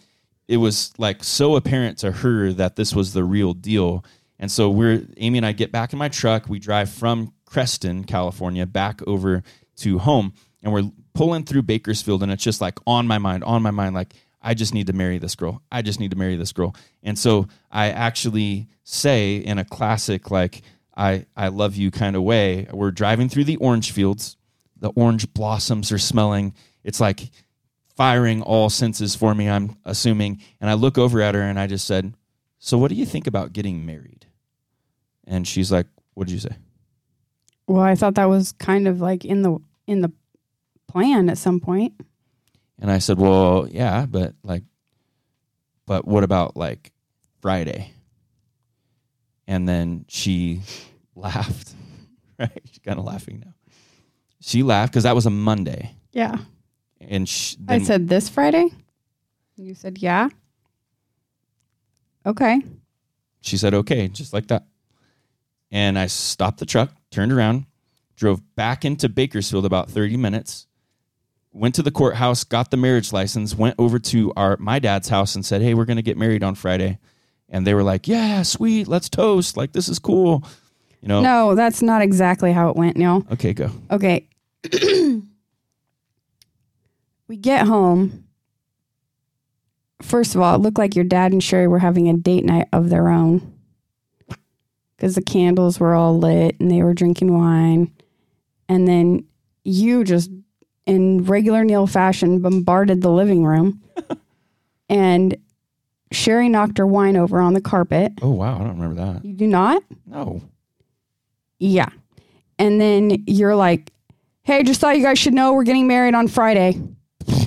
[0.48, 4.06] it was like so apparent to her that this was the real deal.
[4.38, 6.48] And so we're, Amie and I get back in my truck.
[6.48, 9.42] We drive from Creston, California, back over
[9.78, 10.34] to home.
[10.62, 12.22] And we're pulling through Bakersfield.
[12.22, 14.94] And it's just like on my mind, on my mind, like, I just need to
[14.94, 15.62] marry this girl.
[15.72, 16.76] I just need to marry this girl.
[17.02, 20.62] And so I actually say in a classic, like,
[20.96, 24.38] I, I love you kind of way, we're driving through the orange fields.
[24.78, 26.54] The orange blossoms are smelling.
[26.84, 27.32] It's like
[27.96, 30.42] firing all senses for me, I'm assuming.
[30.60, 32.14] And I look over at her and I just said,
[32.60, 34.26] So what do you think about getting married?
[35.26, 36.58] And she's like, What did you say?
[37.66, 40.12] Well, I thought that was kind of like in the in the
[40.88, 41.94] plan at some point.
[42.84, 44.64] And I said, Well, yeah, but like,
[45.88, 46.92] but what about like
[47.42, 47.94] Friday?
[49.48, 50.62] And then she
[51.16, 51.74] laughed,
[52.40, 52.62] right?
[52.66, 53.54] She's kind of laughing now.
[54.42, 55.96] She laughed because that was a Monday.
[56.12, 56.38] Yeah.
[57.00, 58.68] And she, I said this Friday.
[59.56, 60.28] You said yeah.
[62.26, 62.62] Okay.
[63.42, 64.66] she said, Okay, just like that.
[65.72, 67.66] And I stopped the truck, turned around,
[68.18, 70.68] drove back into Bakersfield about 30 minutes,
[71.54, 75.36] went to the courthouse, got the marriage license, went over to our my dad's house
[75.36, 77.00] and said, "Hey, we're going to get married on Friday."
[77.50, 79.56] And they were like, "Yeah, sweet, let's toast.
[79.56, 80.44] Like this is cool."
[81.02, 81.22] You know.
[81.22, 83.26] No, that's not exactly how it went, Neal.
[83.32, 83.70] Okay, go.
[83.92, 84.28] Okay.
[87.28, 88.24] we get home.
[90.02, 92.68] First of all, it looked like your dad and Sherry were having a date night
[92.72, 93.54] of their own
[94.96, 97.92] because the candles were all lit and they were drinking wine.
[98.70, 99.26] And then
[99.66, 100.32] you just,
[100.86, 103.82] in regular Neal fashion, bombarded the living room.
[104.90, 105.38] and
[106.12, 108.14] Sherry knocked her wine over on the carpet.
[108.22, 109.26] Oh wow, I don't remember that.
[109.26, 109.84] You do not?
[110.06, 110.42] No.
[111.60, 111.90] Yeah.
[112.60, 113.92] And then you're like,
[114.44, 116.80] hey, just thought you guys should know we're getting married on Friday.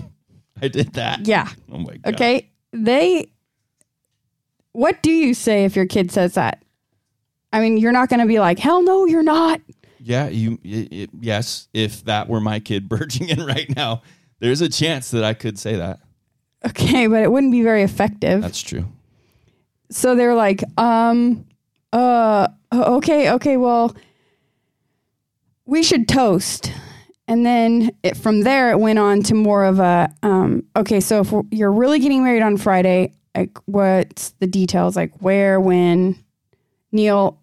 [0.61, 1.27] I did that.
[1.27, 1.49] Yeah.
[1.71, 2.15] Oh my god.
[2.15, 2.51] Okay.
[2.73, 3.31] They,
[4.73, 6.63] what do you say if your kid says that?
[7.53, 9.61] I mean, you're not going to be like, hell no, you're not.
[10.07, 14.03] Yeah, you it, it, yes, if that were my kid burgeoning in right now,
[14.39, 15.99] there's a chance that I could say that.
[16.65, 17.09] Okay.
[17.09, 18.41] But it wouldn't be very effective.
[18.41, 18.87] That's true.
[19.91, 21.45] so they're like, um,
[21.93, 23.97] uh, okay, okay, well,
[25.65, 26.73] we should toast.
[27.27, 31.21] And then it, from there, it went on to more of a, um, okay, so
[31.21, 34.95] if you're really getting married on Friday, like what's the details?
[34.95, 36.23] Like where, when?
[36.93, 37.41] Neal,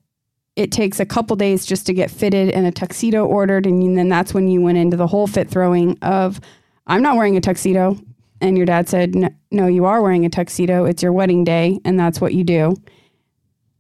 [0.56, 3.66] it takes a couple days just to get fitted and a tuxedo ordered.
[3.66, 6.40] And then that's when you went into the whole fit throwing of,
[6.86, 7.98] I'm not wearing a tuxedo.
[8.42, 10.86] And your dad said, "No- no, you are wearing a tuxedo.
[10.86, 11.80] It's your wedding day.
[11.86, 12.76] And that's what you do.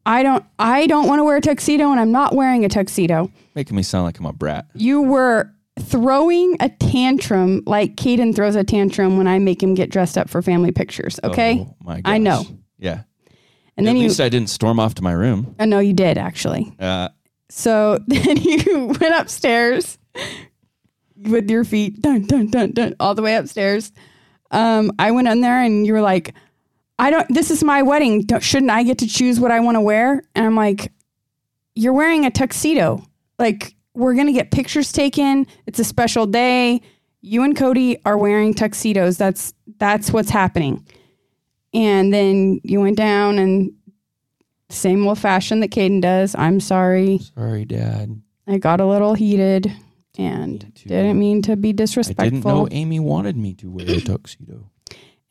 [0.05, 3.29] I don't, I don't want to wear a tuxedo and I'm not wearing a tuxedo.
[3.55, 4.65] Making me sound like I'm a brat.
[4.73, 9.89] You were throwing a tantrum like Caden throws a tantrum when I make him get
[9.89, 11.19] dressed up for family pictures.
[11.23, 11.65] Okay.
[11.67, 12.13] Oh my gosh.
[12.13, 12.43] I know.
[12.79, 13.03] Yeah.
[13.77, 15.55] And At then you, least I didn't storm off to my room.
[15.59, 16.75] I know you did actually.
[16.79, 17.09] Uh,
[17.49, 19.97] So then you went upstairs
[21.17, 23.91] with your feet dun dun dun dun all the way upstairs.
[24.51, 26.33] Um, I went in there and you were like,
[26.99, 27.27] "I don't.
[27.33, 28.21] This is my wedding.
[28.21, 30.91] Don't, shouldn't I get to choose what I want to wear?" And I'm like,
[31.75, 33.03] "You're wearing a tuxedo.
[33.39, 35.47] Like we're gonna get pictures taken.
[35.65, 36.81] It's a special day.
[37.21, 39.17] You and Cody are wearing tuxedos.
[39.17, 40.85] That's that's what's happening."
[41.73, 43.71] And then you went down and
[44.69, 46.35] same old fashion that Caden does.
[46.35, 47.19] I'm sorry.
[47.35, 48.21] sorry, Dad.
[48.47, 49.71] I got a little heated
[50.17, 50.89] and Me too.
[50.89, 52.25] didn't mean to be disrespectful.
[52.25, 54.69] I didn't know Amie wanted me to wear a tuxedo.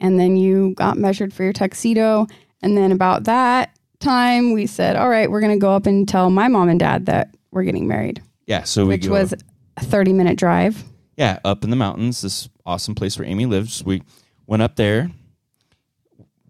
[0.00, 2.26] And then you got measured for your tuxedo.
[2.62, 6.08] And then about that time, we said, all right, we're going to go up and
[6.08, 9.34] tell my mom and dad that we're getting married, Yeah, so we which was
[9.76, 10.82] a 30 minute drive.
[11.16, 12.22] yeah up in the mountains.
[12.22, 13.84] This awesome place where Amie lives.
[13.84, 14.02] We
[14.46, 15.10] went up there.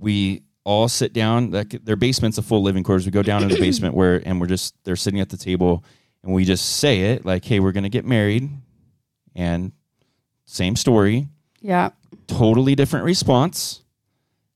[0.03, 1.51] We all sit down.
[1.51, 3.07] Like their basement's a full living quarters.
[3.07, 5.85] We go down in the basement where, and we're just they're sitting at the table,
[6.23, 8.51] and we just say it like, "Hey, we're gonna get married,"
[9.35, 9.73] and
[10.45, 11.29] same story.
[11.61, 11.91] Yeah.
[12.27, 13.83] Totally different response.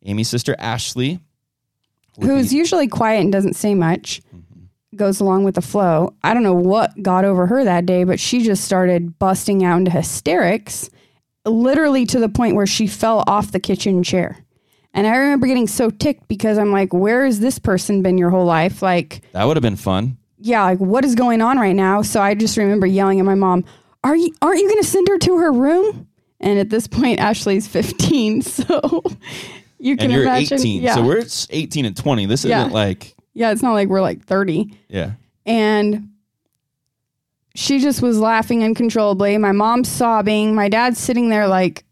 [0.07, 1.21] Amie's sister Ashley,
[2.21, 4.97] Who's usually quiet and doesn't say much, Mm-hmm.
[4.97, 6.15] goes along with the flow.
[6.23, 9.79] I don't know what got over her that day, but she just started busting out
[9.79, 10.89] into hysterics,
[11.45, 14.39] literally to the point where she fell off the kitchen chair.
[14.97, 18.31] And I remember getting so ticked because I'm like, where has this person been your
[18.31, 18.81] whole life?
[18.83, 20.17] Like, that would have been fun.
[20.39, 22.03] yeah, like what is going on right now?
[22.03, 23.65] So I just remember yelling at my mom,
[24.03, 26.09] "Are you aren't you going to send her to her room?"
[26.41, 29.03] And at this point, Ashley's 15, so
[29.79, 30.59] you can And you're imagine.
[30.59, 32.27] 18, yeah, so we're 18 and 20.
[32.27, 32.61] This Yeah.
[32.63, 34.73] isn't like yeah, it's not like we're like 30.
[34.89, 35.13] yeah.
[35.45, 36.09] And
[37.55, 39.37] she just was laughing uncontrollably.
[39.39, 40.55] My mom's sobbing.
[40.55, 41.85] My dad's sitting there like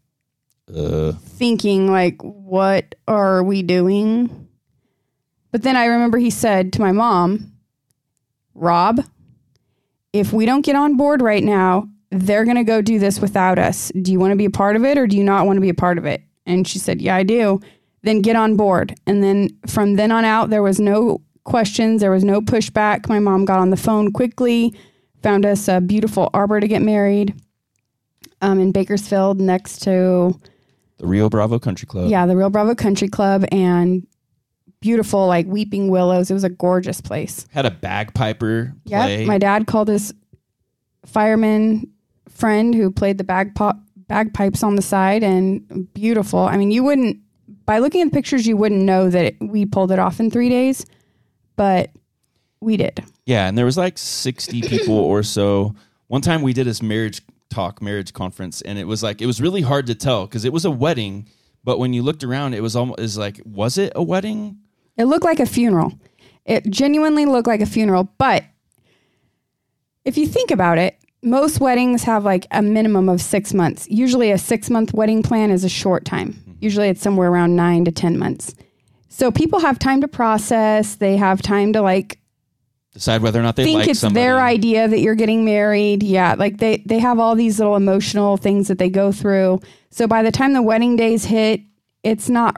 [0.67, 4.47] Thinking like what are we doing?
[5.51, 7.53] But then I remember he said to my mom,
[8.53, 9.01] "Rob,
[10.11, 13.59] if we don't get on board right now, they're going to go do this without
[13.59, 13.91] us.
[14.01, 15.61] Do you want to be a part of it or do you not want to
[15.61, 17.61] be a part of it?" And she said, "Yeah, I do."
[18.01, 18.95] Then get on board.
[19.07, 23.07] And then from then on out there was no questions, there was no pushback.
[23.07, 24.73] My mom got on the phone quickly,
[25.23, 27.33] found us a beautiful arbor to get married
[28.41, 30.39] um, in Bakersfield next to
[30.97, 32.09] the Rio Bravo Country Club.
[32.09, 34.05] yeah, the Rio Bravo Country Club and
[34.79, 36.29] beautiful like weeping willows.
[36.29, 37.47] It was a gorgeous place.
[37.51, 40.13] Had a bagpiper Yeah, My dad called his
[41.05, 41.91] fireman
[42.29, 46.39] friend who played the bagpop bagpipes on the side and beautiful.
[46.39, 47.17] I mean, you wouldn't
[47.65, 50.29] by looking at the pictures you wouldn't know that it, we pulled it off in
[50.29, 50.85] 3 days,
[51.55, 51.89] but
[52.59, 53.03] we did.
[53.25, 55.73] Yeah, and there was like 60 people or so.
[56.07, 59.41] One time we did this marriage talk, marriage conference, and it was like it was
[59.41, 61.27] really hard to tell because it was a wedding,
[61.63, 64.59] but when you looked around, it was almost is like, was it a wedding?
[64.97, 65.93] It looked like a funeral.
[66.45, 68.09] It genuinely looked like a funeral.
[68.17, 68.45] But
[70.05, 73.87] if you think about it, most weddings have like a minimum of six months.
[73.89, 76.33] Usually, a six month wedding plan is a short time.
[76.33, 76.51] Mm-hmm.
[76.61, 78.55] Usually, it's somewhere around nine to 10 months.
[79.09, 82.19] So people have time to process, they have time to like
[82.95, 84.23] Decide whether or not they think like it's somebody.
[84.23, 86.01] their idea that you're getting married.
[86.01, 89.59] Yeah, like they they have all these little emotional things that they go through.
[89.89, 91.59] So by the time the wedding days hit,
[92.03, 92.55] it's not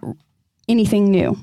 [0.69, 1.35] anything new.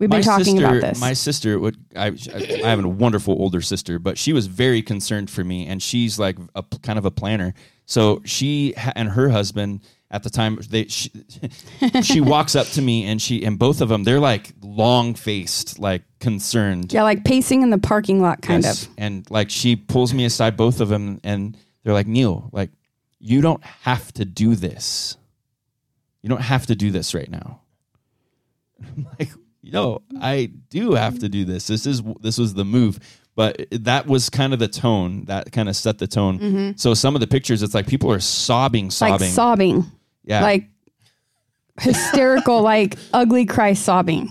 [0.00, 1.00] We've been my talking sister, about this.
[1.00, 1.76] My sister would.
[1.94, 5.80] I, I have a wonderful older sister, but she was very concerned for me, and
[5.80, 7.54] she's like a kind of a planner.
[7.86, 11.12] So she and her husband at the time they she,
[12.02, 15.78] she walks up to me and she and both of them they're like long faced,
[15.78, 16.92] like concerned.
[16.92, 18.84] yeah, like pacing in the parking lot, kind Yes.
[18.84, 18.90] of.
[18.96, 22.70] And like she pulls me aside, both of them, and they're like, Neal, like
[23.18, 25.16] you don't have to do this.
[26.22, 27.60] You don't have to do this right now.
[28.82, 29.30] I'm like,
[29.62, 31.66] no, I do have to do this.
[31.66, 32.98] This is this was the move.
[33.34, 36.74] But that was kind of the tone that kind of set the tone.
[36.76, 39.14] So some of the pictures, it's like people are sobbing, sobbing.
[39.14, 39.22] Mm-hmm.
[39.24, 39.84] Like sobbing,
[40.24, 40.64] yeah, like
[41.80, 44.30] hysterical, like ugly cry sobbing.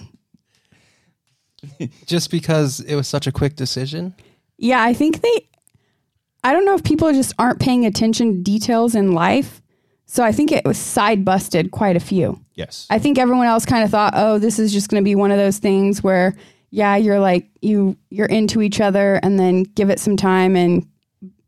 [2.05, 4.13] Just because it was such a quick decision.
[4.57, 5.47] Yeah, I think they.
[6.43, 9.61] I don't know if people just aren't paying attention to details in life.
[10.05, 12.39] So I think it was side busted quite a few.
[12.55, 15.15] yes, I think everyone else kind of thought, oh, this is just going to be
[15.15, 16.33] one of those things where,
[16.69, 20.55] yeah, you're like you you're into each other, and then give it some time.
[20.55, 20.87] And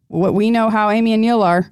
[0.08, 1.72] what we know how Amie and Neal are,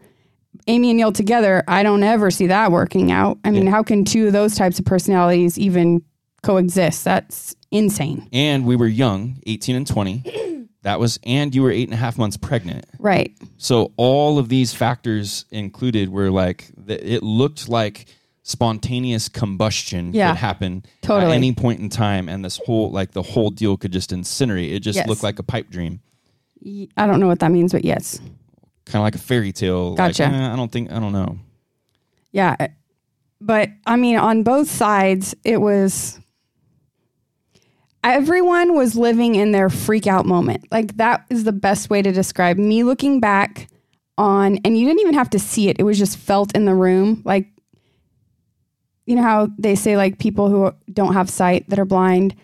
[0.70, 3.38] Amie and Neal together, I don't ever see that working out.
[3.44, 3.72] I mean, Yeah.
[3.72, 6.02] how can two of those types of personalities even
[6.44, 7.04] coexist?
[7.04, 10.24] That's insane, and we were young, eighteen and twenty.
[10.84, 12.86] That was, and you were eight and a half months pregnant.
[12.98, 13.36] right?
[13.58, 18.06] So all of these factors included were like it looked like
[18.44, 21.32] spontaneous combustion Yeah, could happen totally.
[21.34, 24.72] at any point in time, and this whole like the whole deal could just incinerate.
[24.74, 25.08] It just Yes.
[25.10, 26.00] looked like a pipe dream,
[26.96, 28.20] I don't know what that means, but yes,
[28.86, 29.90] kind of like a fairy tale.
[29.90, 30.24] like, Gotcha.
[30.26, 31.38] eh, I don't think I don't know.
[32.32, 32.56] Yeah.
[33.42, 36.18] But I mean, on both sides, it was
[38.08, 40.66] everyone was living in their freak out moment.
[40.72, 43.68] Like, that is the best way to describe me looking back
[44.18, 46.74] on, and you didn't even have to see it, it was just felt in the
[46.74, 47.22] room.
[47.26, 47.48] Like,
[49.06, 52.36] you know how they say, like, people who don't have sight that are blind,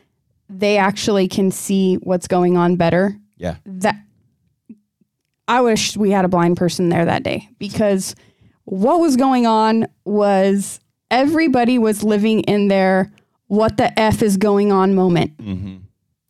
[0.50, 3.96] they actually can see what's going on better Yeah, that
[5.48, 8.16] I wish we had a blind person there that day because
[8.66, 13.12] what was going on was everybody was living in their
[13.54, 15.38] what the f is going on moment.
[15.38, 15.78] Mm-hmm.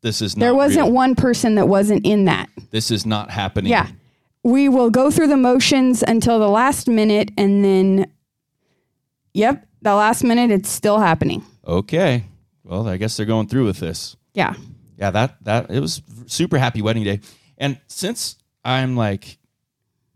[0.01, 0.93] this is not There wasn't real.
[0.93, 2.49] one person that wasn't in that.
[2.71, 3.71] This is not happening.
[3.71, 3.87] Yeah.
[4.43, 8.11] We will go through the motions until the last minute and then
[9.33, 11.45] yep, the last minute it's still happening.
[11.65, 12.25] Okay.
[12.63, 14.17] Well, I guess they're going through with this.
[14.33, 14.55] Yeah.
[14.97, 17.19] yeah that that it was super happy wedding day
[17.57, 19.37] and since i'm like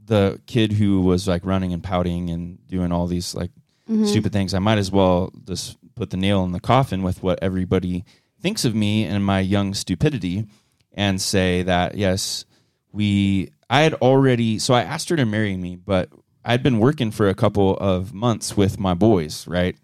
[0.03, 3.51] the kid who was like running and pouting and doing all these like
[3.89, 4.05] mm-hmm.
[4.05, 7.39] stupid things i might as well just put the nail in the coffin with what
[7.41, 8.05] everybody
[8.41, 10.45] thinks of me and my young stupidity
[10.93, 12.45] and say that yes
[12.91, 16.09] we i had already so i asked her to marry me but
[16.45, 19.75] i'd been working for a couple of months with my boys right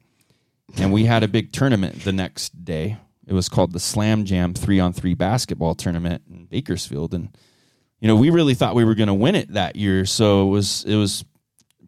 [0.77, 2.97] and we had a big tournament the next day.
[3.27, 7.35] It was called the Slam Jam three on three basketball tournament in Bakersfield, and
[7.99, 10.05] you know we really thought we were going to win it that year.
[10.05, 11.23] So it was it was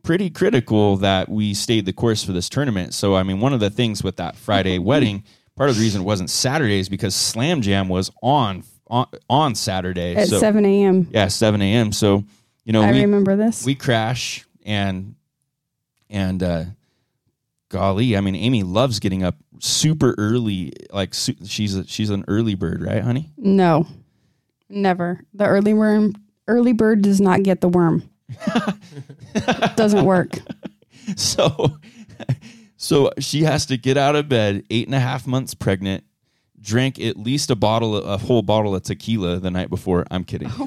[0.05, 2.93] pretty critical that we stayed the course for this tournament.
[2.93, 5.23] So I mean, one of the things with that Friday wedding,
[5.55, 9.55] part of the reason it wasn't Saturday is because Slam Jam was on on, on
[9.55, 10.15] Saturday.
[10.15, 11.07] At so, seven AM.
[11.11, 11.91] yeah, 7 a.m.
[11.91, 12.23] So
[12.63, 13.65] you know, I we remember this.
[13.65, 15.15] we crash and
[16.09, 16.65] and uh
[17.69, 20.71] golly, I mean, Amie loves getting up super early.
[20.91, 23.31] Like su- she's a, she's an early bird, right, honey?
[23.37, 23.87] no,
[24.69, 25.21] never.
[25.33, 26.13] The early worm,
[26.47, 28.09] early bird does not get the worm.
[29.75, 30.31] Doesn't work.
[31.15, 31.77] So,
[32.77, 36.03] so she has to get out of bed, eight and a half months pregnant,
[36.59, 40.03] drank at least a bottle, a whole bottle of tequila the night before.
[40.09, 40.49] I'm kidding.
[40.51, 40.65] Oh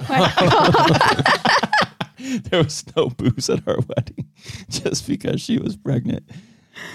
[2.44, 4.28] there was no booze at our wedding,
[4.68, 6.30] just because she was pregnant.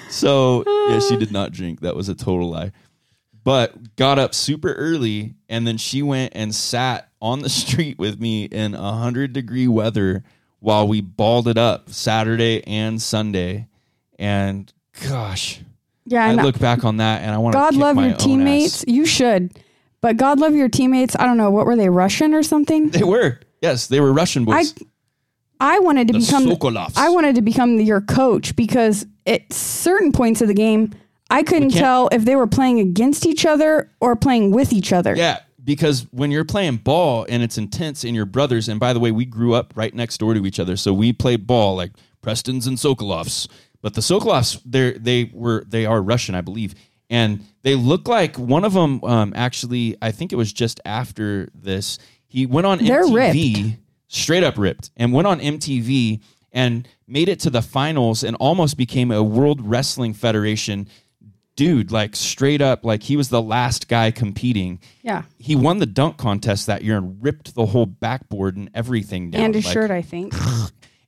[0.09, 1.81] So yeah, she did not drink.
[1.81, 2.71] That was a total lie.
[3.43, 8.19] But got up super early, and then she went and sat on the street with
[8.21, 10.23] me in a hundred degree weather
[10.63, 13.67] while we balled it up Saturday and Sunday.
[14.17, 14.71] And
[15.09, 15.59] gosh,
[16.05, 18.85] Yeah, I look back on that and I want to God love your teammates.
[18.87, 19.51] You should,
[19.99, 21.17] but God love your teammates.
[21.19, 22.89] I don't know what were they Russian or something.
[22.91, 24.73] They were yes, they were Russian boys.
[25.59, 26.93] I wanted to the become Sokolovs.
[26.95, 30.93] I wanted to become your coach because at certain points of the game,
[31.29, 35.13] I couldn't tell if they were playing against each other or playing with each other.
[35.13, 38.99] Yeah, because when you're playing ball and it's intense and your brothers, and by the
[38.99, 41.91] way, we grew up right next door to each other, so we played ball like
[42.21, 43.47] Preston's and Sokolovs.
[43.81, 46.75] But the Sokolovs, they they were they are Russian, I believe,
[47.09, 49.03] and they look like one of them.
[49.03, 51.99] Um, actually, I think it was just after this.
[52.27, 57.39] He went on They're MTV, straight up ripped, and went on MTV and made it
[57.41, 60.87] to the finals and almost became a World Wrestling Federation
[61.55, 64.79] dude, like straight up, like he was the last guy competing.
[65.01, 65.23] Yeah.
[65.37, 69.41] He won the dunk contest that year and ripped the whole backboard and everything down.
[69.41, 70.33] And his like- shirt, I think.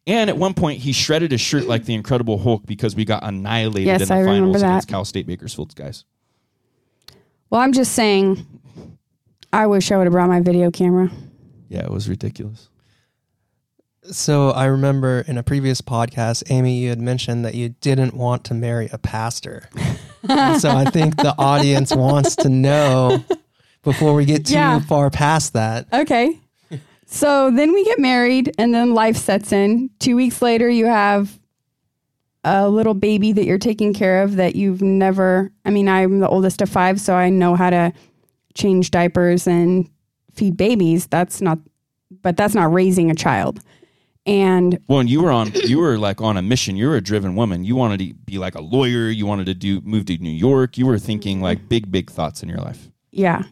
[0.07, 3.23] And at one point, he shredded his shirt like the Incredible Hulk because we got
[3.23, 4.67] annihilated Yes, in the I remember finals that.
[4.67, 6.05] against Cal State Bakersfield's guys.
[7.49, 8.45] Well, I'm just saying,
[9.51, 11.09] I wish I would have brought my video camera.
[11.69, 12.69] Yeah, it was ridiculous.
[14.03, 18.43] So I remember in a previous podcast, Amie, you had mentioned that you didn't want
[18.45, 19.69] to marry a pastor.
[20.59, 23.23] So I think the audience wants to know
[23.83, 24.79] before we get too Yeah.
[24.79, 25.87] far past that.
[25.93, 26.39] Okay.
[27.07, 29.89] So then we get married, and then life sets in.
[29.99, 31.37] Two weeks later, you have
[32.43, 35.51] a little baby that you're taking care of that you've never.
[35.65, 37.93] I mean, I'm the oldest of five, so I know how to
[38.55, 39.87] change diapers and
[40.33, 41.07] feed babies.
[41.07, 41.59] That's not,
[42.21, 43.59] but that's not raising a child.
[44.25, 46.75] And Well, and you were on, you were like on a mission.
[46.75, 47.63] You were a driven woman.
[47.63, 49.09] You wanted to be like a lawyer.
[49.09, 50.77] You wanted to do move to New York.
[50.77, 52.89] You were thinking like big, big thoughts in your life.
[53.11, 53.43] yeah,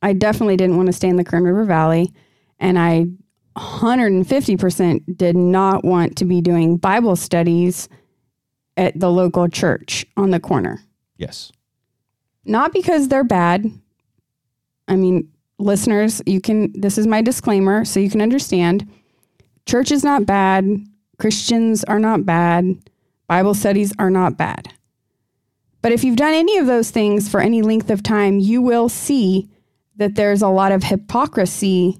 [0.00, 2.12] I definitely didn't want to stay in the Kern River Valley.
[2.58, 3.06] And I
[3.56, 7.88] 150% did not want to be doing Bible studies
[8.76, 10.80] at the local church on the corner.
[11.16, 11.52] Yes.
[12.44, 13.66] Not because they're bad.
[14.88, 15.28] I mean,
[15.58, 18.90] listeners, you can, this is my disclaimer so you can understand.
[19.66, 20.66] Church is not bad.
[21.18, 22.76] Christians are not bad.
[23.28, 24.72] Bible studies are not bad.
[25.80, 28.88] But if you've done any of those things for any length of time, you will
[28.88, 29.50] see
[29.96, 31.98] that there's a lot of hypocrisy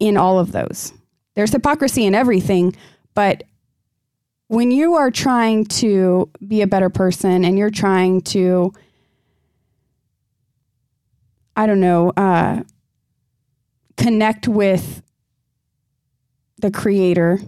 [0.00, 0.92] in all of those.
[1.34, 2.74] There's hypocrisy in everything,
[3.14, 3.44] but
[4.48, 8.72] when you are trying to be a better person and you're trying to,
[11.54, 12.62] I don't know, uh,
[13.96, 15.02] connect with
[16.58, 17.40] the creator,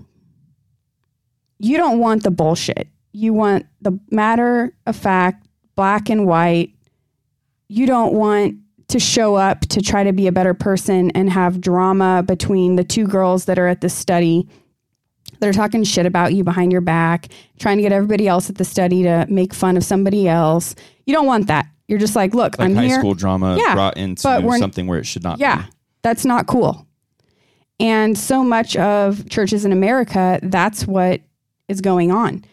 [1.59, 2.89] you don't want the bullshit.
[3.13, 5.47] You want the matter of fact,
[5.77, 6.75] black and white.
[7.69, 8.57] You don't want
[8.89, 12.85] to show up to try to be a better person and have drama between the
[12.85, 14.49] two girls that are at the study
[15.39, 18.57] that are talking shit about you behind your back, trying to get everybody else at
[18.57, 20.75] the study to make fun of somebody else.
[21.07, 21.67] You don't want that.
[21.89, 22.99] You're just like, look, Like I'm high here.
[22.99, 25.69] school drama Yeah, brought into something where it should not Yeah, be.
[26.03, 26.87] that's not cool.
[27.81, 31.23] And so much of churches in America, that's what
[31.67, 32.45] is going on.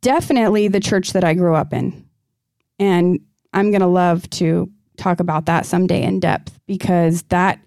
[0.00, 2.08] Definitely the church that I grew up in.
[2.78, 3.20] And
[3.52, 7.60] I'm going to love to talk about that someday in depth because that,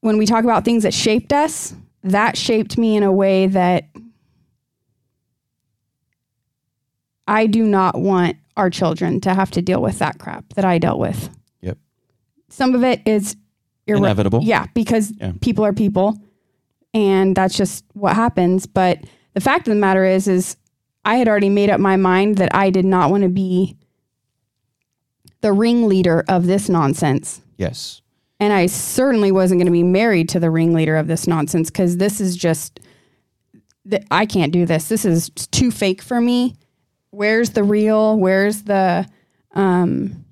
[0.00, 3.88] when we talk about things that shaped us, that shaped me in a way that
[7.28, 10.78] I do not want our children to have to deal with that crap that I
[10.78, 11.30] dealt with.
[11.60, 11.78] Yep.
[12.48, 13.36] Some of it is
[13.88, 14.40] irre- Inevitable.
[14.42, 15.32] Yeah, because Yeah.
[15.40, 16.16] people are people
[16.94, 18.98] and that's just what happens, but
[19.34, 20.56] the fact of the matter is is
[21.04, 23.76] I had already made up my mind that I did not want to be
[25.40, 27.40] the ringleader of this nonsense.
[27.56, 28.02] Yes.
[28.40, 31.96] And I certainly wasn't going to be married to the ringleader of this nonsense because
[31.96, 32.80] this is just,
[33.88, 34.88] th- I can't do this.
[34.88, 36.56] This is too fake for me.
[37.10, 38.18] Where's the real?
[38.18, 39.06] Where's the,
[39.54, 40.24] um,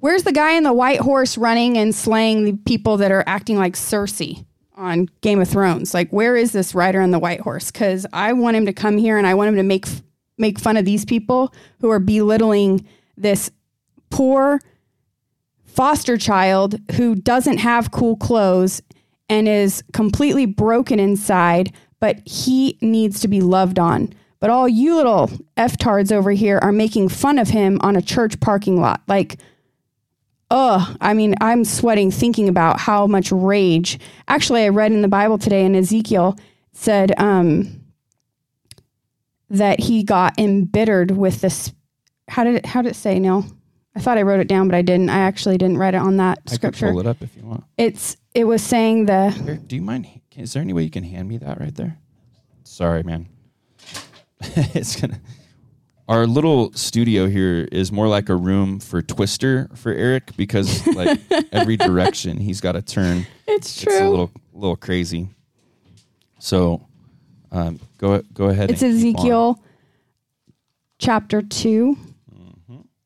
[0.00, 3.56] where's the guy in the white horse running and slaying the people that are acting
[3.56, 4.44] like Cersei
[4.74, 5.94] on Game of Thrones.
[5.94, 7.70] Like, where is this rider on the white horse?
[7.70, 9.86] Because I want him to come here and I want him to make
[10.38, 12.86] make fun of these people who are belittling
[13.16, 13.50] this
[14.08, 14.58] poor
[15.66, 18.82] foster child who doesn't have cool clothes
[19.28, 24.12] and is completely broken inside, but he needs to be loved on.
[24.40, 28.40] But all you little F-tards over here are making fun of him on a church
[28.40, 29.02] parking lot.
[29.06, 29.38] Like,
[30.50, 33.98] ugh, I mean, I'm sweating thinking about how much rage.
[34.28, 36.36] Actually, I read in the Bible today in Ezekiel
[36.72, 37.82] said um,
[39.48, 41.72] that he got embittered with this.
[42.28, 43.44] How did it, how did it say, Neal?
[43.94, 45.10] I thought I wrote it down, but I didn't.
[45.10, 46.90] I actually didn't write it on that I scripture.
[46.90, 47.64] pull it up if you want.
[47.76, 50.06] It's it was saying the Here, do you mind?
[50.36, 51.98] Is there any way you can hand me that right there?
[52.62, 53.28] Sorry, man.
[54.40, 55.20] it's gonna.
[56.10, 61.20] Our little studio here is more like a room for Twister for Erik because like
[61.52, 63.28] every direction he's got to turn.
[63.46, 63.92] it's true.
[63.92, 65.28] It's a little little crazy.
[66.40, 66.84] So,
[67.52, 68.72] um, go go ahead.
[68.72, 68.82] It's.
[68.82, 69.62] Ezekiel
[70.98, 71.96] chapter 2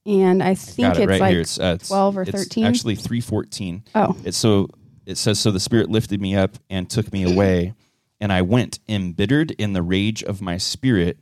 [0.06, 1.40] and I think it it's right like here.
[1.42, 2.64] It's, uh, it's 12 or 13.
[2.64, 3.84] Actually, three fourteen.
[3.94, 4.68] oh It's so
[5.04, 7.74] it says so the spirit lifted me up and took me away
[8.18, 11.18] and I went embittered in the rage of my spirit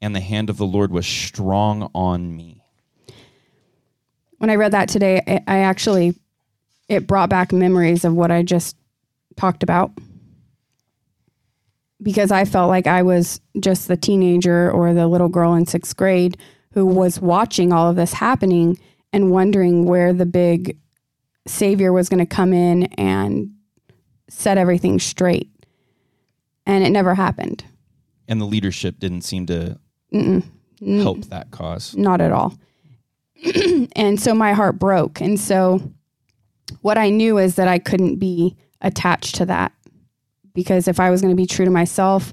[0.00, 2.62] and the hand of the Lord was strong on me.
[4.38, 6.14] when I read that today, I, I actually
[6.88, 8.76] it brought back memories of what I just
[9.36, 9.92] talked about
[12.02, 15.96] because I felt like I was just the teenager or the little girl in sixth
[15.96, 16.38] grade
[16.72, 18.78] who was watching all of this happening
[19.12, 20.78] and wondering where the big
[21.46, 23.50] savior was going to come in and
[24.28, 25.50] set everything straight.
[26.66, 27.64] And it never happened.
[28.28, 29.78] And the leadership didn't seem to
[30.12, 30.42] Mm-mm.
[30.80, 31.02] Mm.
[31.02, 31.96] help that cause.
[31.96, 32.54] not at all.
[33.96, 35.20] and so my heart broke.
[35.20, 35.92] And so
[36.82, 39.72] what I knew is that I couldn't be attached to that
[40.54, 42.32] because if I was going to be true to myself,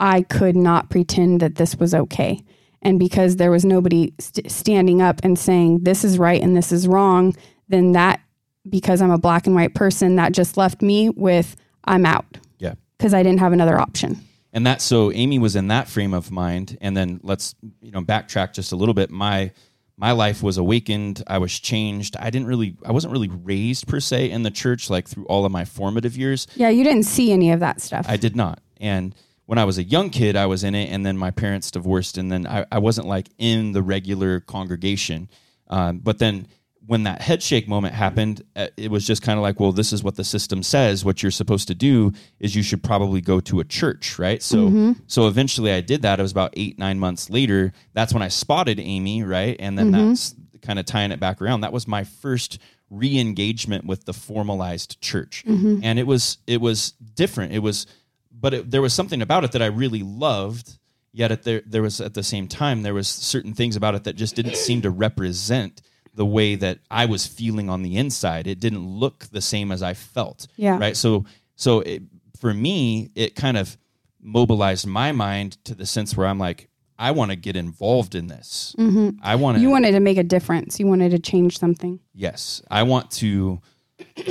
[0.00, 2.42] I could not pretend that this was okay.
[2.82, 6.72] And because there was nobody st- standing up and saying this is right and this
[6.72, 7.36] is wrong,
[7.68, 8.20] then that
[8.68, 12.74] because I'm a black and white person, that just left me with I'm out Yeah.
[12.98, 14.20] because I didn't have another option.
[14.52, 18.02] And that so Amie was in that frame of mind and then let's you know
[18.02, 19.10] backtrack just a little bit.
[19.10, 19.52] My
[19.96, 21.22] my life was awakened.
[21.26, 22.16] I was changed.
[22.18, 25.44] I didn't really I wasn't really raised per se in the church like through all
[25.44, 26.46] of my formative years.
[26.54, 28.06] Yeah, you didn't see any of that stuff.
[28.08, 28.60] I did not.
[28.80, 29.14] And
[29.46, 32.16] when I was a young kid, I was in it, and then my parents divorced,
[32.16, 35.28] and then I, I wasn't like in the regular congregation.
[35.68, 36.46] Um, but then
[36.86, 39.92] when that head shake moment happened, uh, it was just kind of like, well, this
[39.92, 41.04] is what the system says.
[41.04, 44.42] What you're supposed to do is you should probably go to a church, right?
[44.42, 44.92] So, mm-hmm.
[45.06, 46.18] so eventually I did that.
[46.18, 47.72] It was about eight, nine months later.
[47.92, 49.56] That's when I spotted Amie, right?
[49.60, 50.08] And then mm-hmm.
[50.08, 51.60] that's kind of tying it back around.
[51.60, 52.58] That was my first
[52.90, 55.80] re-engagement with the formalized church, mm-hmm.
[55.82, 57.52] and it was it was different.
[57.52, 57.86] It was
[58.32, 60.78] but it, there was something about it that I really loved.
[61.14, 64.04] Yet at there, there was at the same time there was certain things about it
[64.04, 65.82] that just didn't seem to represent
[66.14, 68.46] the way that I was feeling on the inside.
[68.46, 70.46] It didn't look the same as I felt.
[70.56, 70.78] Yeah.
[70.78, 70.96] Right.
[70.96, 71.24] So
[71.56, 72.02] so it,
[72.38, 73.76] for me, it kind of
[74.20, 78.28] mobilized my mind to the sense where I'm like, I want to get involved in
[78.28, 78.76] this.
[78.78, 79.18] Mm-hmm.
[79.22, 79.62] I want to.
[79.62, 80.78] You wanted to make a difference.
[80.78, 81.98] You wanted to change something.
[82.14, 83.60] Yes, I want to.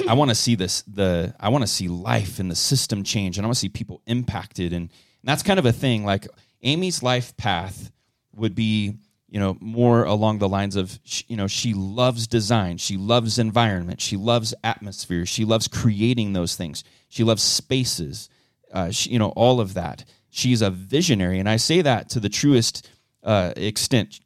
[0.07, 0.81] I want to see this.
[0.83, 3.69] The I want to see life and the system change, and I want to see
[3.69, 4.91] people impacted, and, and
[5.23, 6.05] that's kind of a thing.
[6.05, 6.27] Like
[6.63, 7.91] Amie's life path
[8.35, 8.95] would be,
[9.31, 13.99] you know, more along the lines of, you know, she loves design, she loves environment,
[13.99, 18.29] she loves atmosphere, she loves creating those things, she loves spaces,
[18.71, 20.05] uh, she, you know, all of that.
[20.29, 22.87] She's a visionary, and I say that to the truest
[23.23, 24.19] uh, extent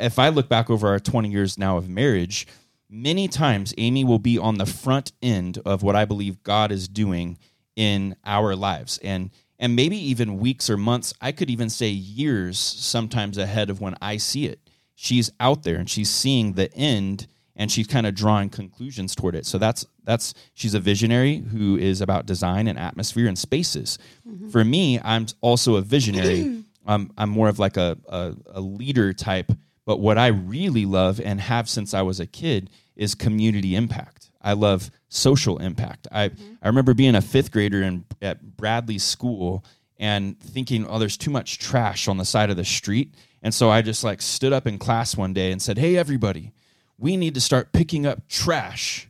[0.00, 2.46] if I look back over our 20 years now of marriage,
[2.88, 6.88] many times Amie will be on the front end of what I believe God is
[6.88, 7.38] doing
[7.76, 8.98] in our lives.
[9.02, 9.30] And
[9.60, 13.94] and maybe even weeks or months, I could even say years sometimes ahead of when
[14.00, 14.58] I see it.
[14.94, 19.34] She's out there and she's seeing the end and she's kind of drawing conclusions toward
[19.34, 19.44] it.
[19.44, 23.98] So that's that's she's a visionary who is about design and atmosphere and spaces.
[24.26, 24.48] Mm-hmm.
[24.48, 26.64] For me, I'm also a visionary.
[26.86, 29.52] I'm I'm more of like a, a a leader type.
[29.84, 34.30] But what I really love and have since I was a kid is community impact.
[34.40, 36.08] I love social impact.
[36.10, 36.54] I mm-hmm.
[36.62, 39.62] I remember being a fifth grader in at Bradley School
[39.98, 43.14] and thinking, oh, there's too much trash on the side of the street.
[43.42, 46.52] And so I just like stood up in class one day and said, hey, everybody,
[46.96, 49.08] we need to start picking up trash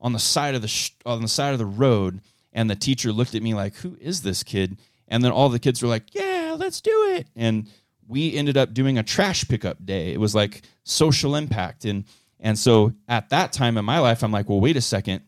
[0.00, 2.20] on the side of the sh- on the side of the road.
[2.52, 4.76] And the teacher looked at me like who is this kid?
[5.06, 7.28] And then all the kids were like yeah let's do it.
[7.36, 7.68] And
[8.06, 10.12] we ended up doing a trash pickup day.
[10.12, 11.84] It was like social impact.
[11.84, 12.04] And
[12.40, 15.22] and so at that time in my life i'm like well wait a second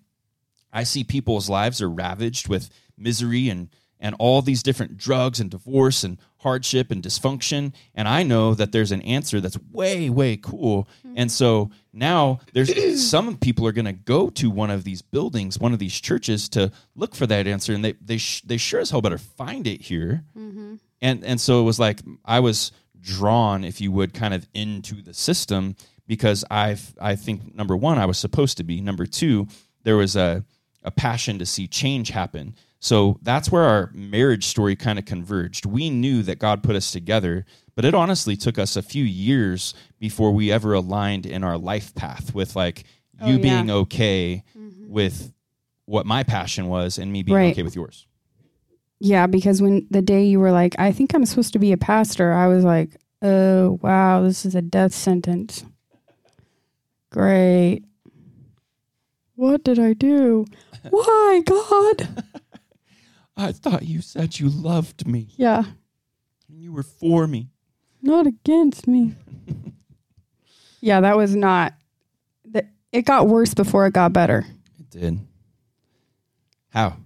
[0.73, 3.69] I see people's lives are ravaged with misery and
[4.03, 8.73] and all these different drugs and divorce and hardship and dysfunction and I know that
[8.73, 10.89] there's an answer that's way way cool.
[11.17, 15.59] And so now there's some people are going to go to one of these buildings,
[15.59, 18.81] one of these churches to look for that answer and they they sh- they sure
[18.81, 20.25] as hell better find it here.
[20.37, 20.77] Mm-hmm.
[21.03, 25.03] And and so it was like I was drawn if you would kind of into
[25.03, 28.81] the system because I I think number 1 I was supposed to be.
[28.81, 29.47] Number 2
[29.83, 30.45] there was a
[30.83, 32.55] a passion to see change happen.
[32.79, 35.67] So that's where our marriage story kind of converged.
[35.67, 37.45] We knew that God put us together,
[37.77, 41.95] but it honestly took us a few years before we ever aligned in our life
[41.95, 42.85] path with like
[43.23, 43.43] Oh, you yeah.
[43.43, 44.89] being okay mm-hmm.
[44.91, 45.31] with
[45.85, 47.53] what my passion was and me being Right.
[47.53, 48.07] okay with yours.
[48.99, 51.77] Yeah, because when the day you were like, I think I'm supposed to be a
[51.77, 55.65] pastor, I was like, oh, wow, this is a death sentence.
[57.11, 57.83] Great.
[59.35, 60.47] What did I do?
[60.91, 62.25] Why, God?
[63.37, 65.65] I thought you said you loved me Yeah,
[66.49, 67.51] and you were for me.
[68.03, 69.15] not against me.
[70.81, 71.75] yeah, that was not.
[72.47, 74.47] that- It got worse before it got better.
[74.79, 75.21] It did.
[76.71, 76.97] How?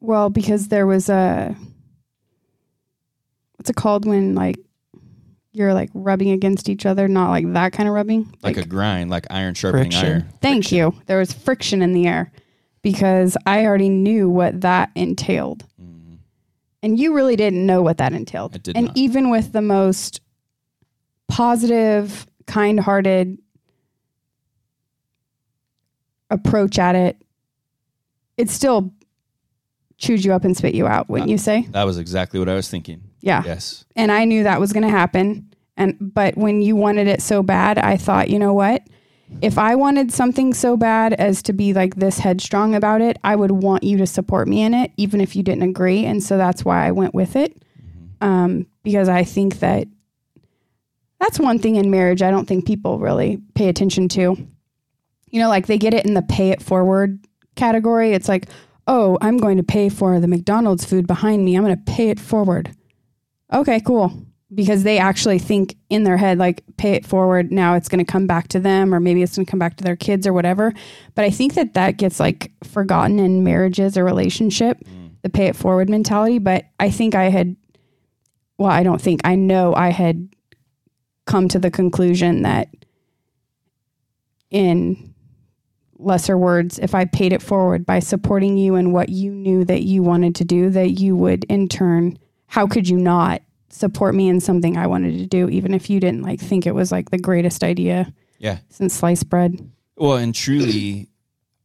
[0.00, 1.54] Well, because there was a
[3.56, 4.56] what's it called when like
[5.52, 8.32] you're like rubbing against each other, not like that kind of rubbing.
[8.42, 10.06] Like, a grind, like iron sharpening Friction.
[10.08, 10.28] iron.
[10.40, 10.78] thank Friction.
[10.78, 10.94] you.
[11.06, 12.32] There was friction in the air
[12.82, 15.64] because I already knew what that entailed.
[15.82, 16.18] Mhm.
[16.82, 18.54] And you really didn't know what that entailed.
[18.54, 18.96] I did and not.
[18.96, 20.20] even with the most
[21.28, 23.38] positive, kind-hearted
[26.30, 27.20] approach at it,
[28.36, 28.92] it still
[29.98, 31.66] chewed you up and spit you out, wouldn't Uh, you say?
[31.72, 33.02] That was exactly what I was thinking.
[33.20, 33.42] Yeah.
[33.44, 33.84] Yes.
[33.96, 35.52] And I knew that was going to happen.
[35.76, 38.82] And but when you wanted it so bad, I thought, you know what?
[39.42, 43.36] If I wanted something so bad as to be like this headstrong about it, I
[43.36, 46.04] would want you to support me in it, even if you didn't agree.
[46.04, 47.62] And so that's why I went with it.
[48.20, 49.86] Um, because I think that
[51.20, 54.36] that's one thing in marriage I don't think people really pay attention to.
[55.30, 58.12] You know, like they get it in the pay it forward category.
[58.12, 58.48] It's like,
[58.86, 61.54] oh, I'm going to pay for the McDonald's food behind me.
[61.54, 62.74] I'm going to pay it forward.
[63.52, 64.12] Okay, cool.
[64.52, 67.52] Because they actually think in their head, like, pay it forward.
[67.52, 69.76] Now it's going to come back to them, or maybe it's going to come back
[69.76, 70.72] to their kids or whatever.
[71.14, 75.12] But I think that that gets like forgotten in marriages or relationship, mm.
[75.22, 76.38] the pay it forward mentality.
[76.38, 77.54] But I think I had,
[78.58, 80.28] well, I don't think, I know I had
[81.26, 82.68] come to the conclusion that
[84.50, 85.14] in
[85.96, 89.82] lesser words, if I paid it forward by supporting you in what you knew that
[89.82, 92.18] you wanted to do, that you would in turn,
[92.50, 96.00] how could you not support me in something I wanted to do, even if you
[96.00, 98.58] didn't like think it was like the greatest idea Yeah.
[98.68, 99.70] since sliced bread?
[99.96, 101.08] Well, and truly,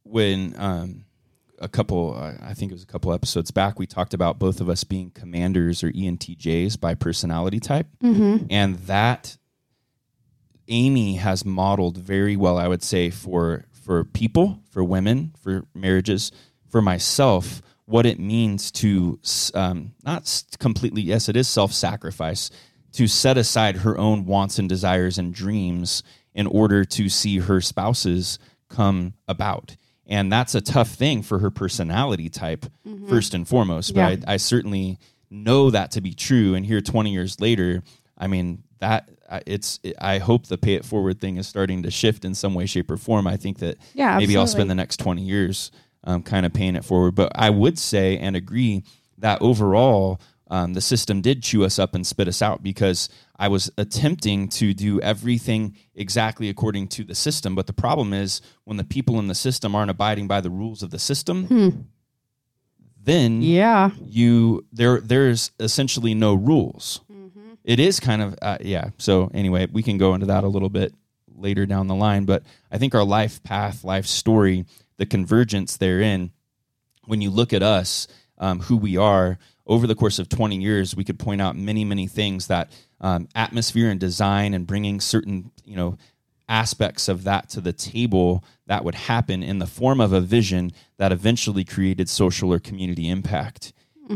[0.04, 1.04] when um,
[1.58, 4.60] a couple, I I think it was a couple episodes back, we talked about both
[4.60, 7.88] of us being commanders or ENTJs by personality type.
[8.02, 8.46] Mm-hmm.
[8.50, 9.36] And that
[10.68, 16.30] Amie has modeled very well, I would say, for for people, for women, for marriages,
[16.68, 19.18] for myself, what it means to
[19.54, 21.02] um, not completely.
[21.02, 22.50] Yes, it is self sacrifice
[22.92, 26.02] to set aside her own wants and desires and dreams
[26.34, 29.76] in order to see her spouses come about.
[30.06, 32.66] And that's a tough thing for her personality type,
[33.08, 33.94] first and foremost.
[33.94, 34.24] But Yeah.
[34.28, 34.98] I, I certainly
[35.30, 36.54] know that to be true.
[36.54, 37.82] And here, 20 years later,
[38.16, 39.08] I mean, that
[39.46, 42.66] it's, I hope the pay it forward thing is starting to shift in some way,
[42.66, 43.26] shape, or form.
[43.26, 45.70] I think that Yeah, maybe I'll spend the next 20 years
[46.06, 47.14] um, kind of paying it forward.
[47.14, 48.84] But I would say and agree
[49.18, 53.48] that overall, um, the system did chew us up and spit us out because I
[53.48, 57.54] was attempting to do everything exactly according to the system.
[57.56, 60.82] But the problem is when the people in the system aren't abiding by the rules
[60.84, 61.88] of the system,
[63.02, 63.90] then Yeah.
[64.04, 67.00] you there there's essentially no rules.
[67.64, 68.90] It is kind of uh, yeah.
[68.98, 70.94] So anyway, we can go into that a little bit
[71.34, 74.64] later down the line, but I think our life path, life story,
[74.98, 76.30] the convergence therein,
[77.04, 80.94] when you look at us, um, who we are over the course of 20 years,
[80.94, 82.70] we could point out many, many things that
[83.00, 85.96] um, atmosphere and design and bringing certain, you know,
[86.48, 90.72] aspects of that to the table that would happen in the form of a vision
[90.96, 93.72] that eventually created social or community impact.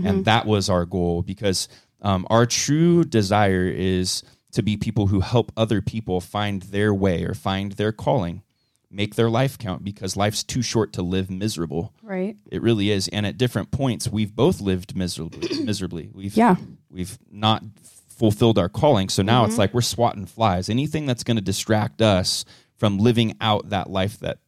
[0.07, 1.69] And that was our goal because
[2.03, 4.23] um, our true desire is
[4.53, 8.43] to be people who help other people find their way or find their calling,
[8.91, 11.95] make their life count because life's too short to live miserable.
[12.03, 12.37] Right.
[12.51, 13.09] It really is.
[13.09, 15.65] And at different points, we've both lived miserably.
[15.65, 16.11] miserably.
[16.13, 16.57] We've Yeah.
[16.91, 17.63] we've not
[18.09, 19.09] fulfilled our calling.
[19.09, 19.61] So now it's mm-hmm.
[19.61, 20.69] like we're swatting flies.
[20.69, 22.45] Anything that's going to distract us
[22.77, 24.39] from living out that life that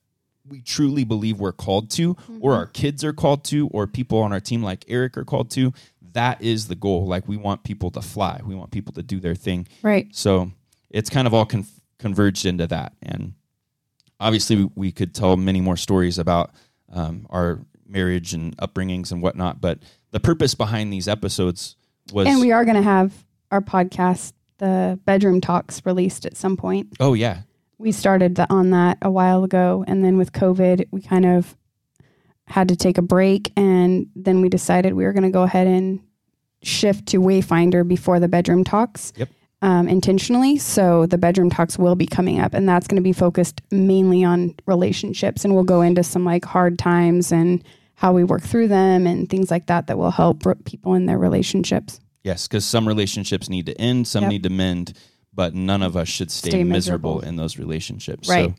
[0.48, 2.46] we truly believe we're called to, or mm-hmm.
[2.46, 5.72] our kids are called to, or people on our team like Erik are called to,
[6.12, 7.06] that is the goal.
[7.06, 9.68] Like we want people to fly, we want people to do their thing.
[9.82, 10.08] Right.
[10.12, 10.50] So
[10.90, 11.66] it's kind of all con-
[11.98, 12.92] converged into that.
[13.02, 13.34] And
[14.22, 16.50] obviously, we, could tell many more stories about
[16.92, 19.60] um, our marriage and upbringings and whatnot.
[19.60, 19.80] But
[20.12, 21.76] the purpose behind these episodes
[22.12, 22.28] was.
[22.28, 23.12] And we are going to have
[23.50, 26.96] our podcast, the Bedroom Talks, released at some point.
[27.00, 27.42] oh, yeah.
[27.78, 29.84] We started on that a while ago.
[29.88, 31.56] And then with COVID, we kind of
[32.46, 33.52] had to take a break.
[33.56, 36.00] And then we decided we were going to go ahead and
[36.62, 39.12] shift to Wayfinder before the Bedroom Talks.
[39.16, 39.30] Yep.
[39.62, 40.58] Um, intentionally.
[40.58, 44.24] So the bedroom talks will be coming up, and that's going to be focused mainly
[44.24, 45.44] on relationships.
[45.44, 47.62] And we'll go into some like hard times and
[47.94, 51.18] how we work through them and things like that that will help people in their
[51.18, 52.00] relationships.
[52.24, 54.30] Yes, because some relationships need to end, some Yep.
[54.32, 54.94] need to mend,
[55.32, 57.14] but none of us should stay, Stay miserable.
[57.16, 57.28] miserable.
[57.28, 58.28] in those relationships.
[58.28, 58.52] Right.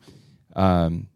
[0.55, 1.07] So, um,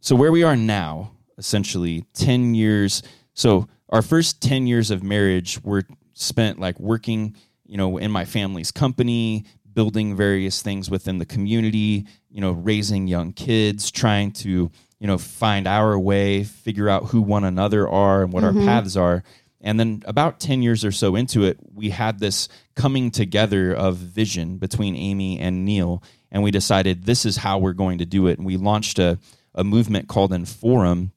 [0.00, 3.02] so where we are now, essentially, ten years.
[3.32, 7.34] So our first ten years of marriage were spent like working,
[7.74, 13.08] you know, in my family's company, building various things within the community, you know, raising
[13.08, 14.70] young kids, trying to,
[15.00, 18.96] you know, find our way, figure out who one another are and what our paths
[18.96, 19.24] are.
[19.60, 23.96] And then about 10 years or so into it, we had this coming together of
[23.96, 26.00] vision between Amie and Neal.
[26.30, 28.38] And we decided this is how we're going to do it.
[28.38, 29.18] And we launched a,
[29.52, 31.10] a movement called Inforum.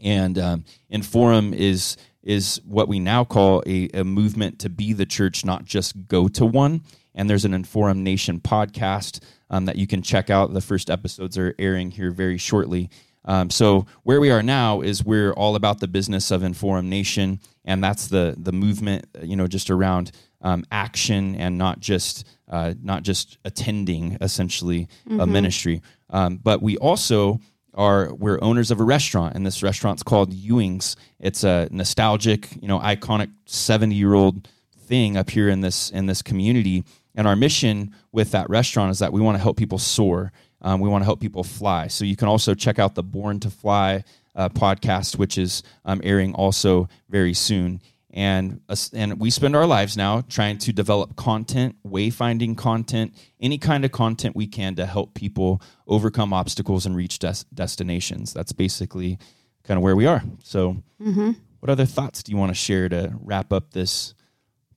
[0.00, 1.96] And um, Inforum is
[2.28, 6.28] is what we now call a, a movement to be the church, not just go
[6.28, 6.82] to one.
[7.14, 10.52] And there's an Inforum Nation podcast um, that you can check out.
[10.52, 12.90] The first episodes are airing here very shortly.
[13.24, 17.40] Um, so where we are now is we're all about the business of Inforum Nation,
[17.64, 20.12] and that's the the movement, you know, just around
[20.42, 24.86] um, action and not just uh, not just attending essentially
[25.18, 25.82] a ministry.
[26.10, 27.40] Um, but we also
[27.78, 30.96] are we're owners of a restaurant, and this restaurant's called Ewing's.
[31.20, 34.48] It's a nostalgic, you know, iconic seventy year old
[34.86, 36.84] thing up here in this in this community.
[37.14, 40.32] And our mission with that restaurant is that we want to help people soar.
[40.60, 41.86] Um, we want to help people fly.
[41.86, 44.04] So you can also check out the Born to Fly
[44.34, 47.80] uh, podcast, which is um, airing also very soon.
[48.10, 48.62] And
[48.94, 53.92] and we spend our lives now trying to develop content, wayfinding content, any kind of
[53.92, 58.32] content we can to help people overcome obstacles and reach des- destinations.
[58.32, 59.18] That's basically
[59.64, 60.22] kind of where we are.
[60.42, 61.32] So, mm-hmm.
[61.60, 64.14] what other thoughts do you want to share to wrap up this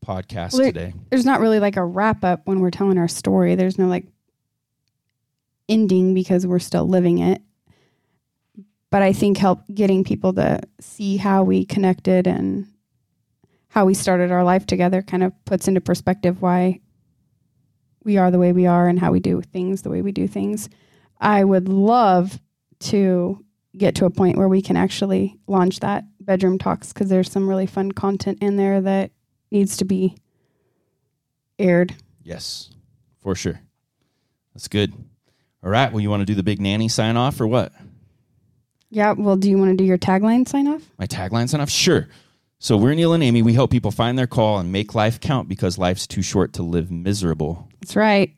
[0.05, 0.93] podcast Well, there- today?
[1.09, 3.55] There's not really like a wrap up when we're telling our story.
[3.55, 4.07] There's no like
[5.69, 7.41] ending because we're still living it.
[8.89, 12.67] But I think help getting people to see how we connected and
[13.71, 16.77] how we started our life together kind of puts into perspective why
[18.03, 20.27] we are the way we are and how we do things the way we do
[20.27, 20.67] things.
[21.21, 22.37] I would love
[22.79, 23.45] to
[23.77, 27.47] get to a point where we can actually launch that bedroom talks because there's some
[27.47, 29.11] really fun content in there that
[29.51, 30.17] needs to be
[31.57, 31.95] aired.
[32.21, 32.71] Yes,
[33.23, 33.61] for sure.
[34.53, 34.91] That's good.
[35.63, 35.93] All right.
[35.93, 37.71] Well, you want to do the big nanny sign off or what?
[38.89, 39.13] Yeah.
[39.13, 40.81] Well, do you want to do your tagline sign off?
[40.99, 41.69] My tagline sign off?
[41.69, 42.09] Sure.
[42.63, 43.41] So we're Neal and Amie.
[43.41, 46.61] We help people find their call and make life count because life's too short to
[46.61, 47.67] live miserable.
[47.81, 48.35] That's right.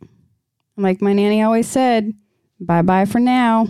[0.78, 2.14] Like my nanny always said,
[2.58, 3.68] bye bye for now.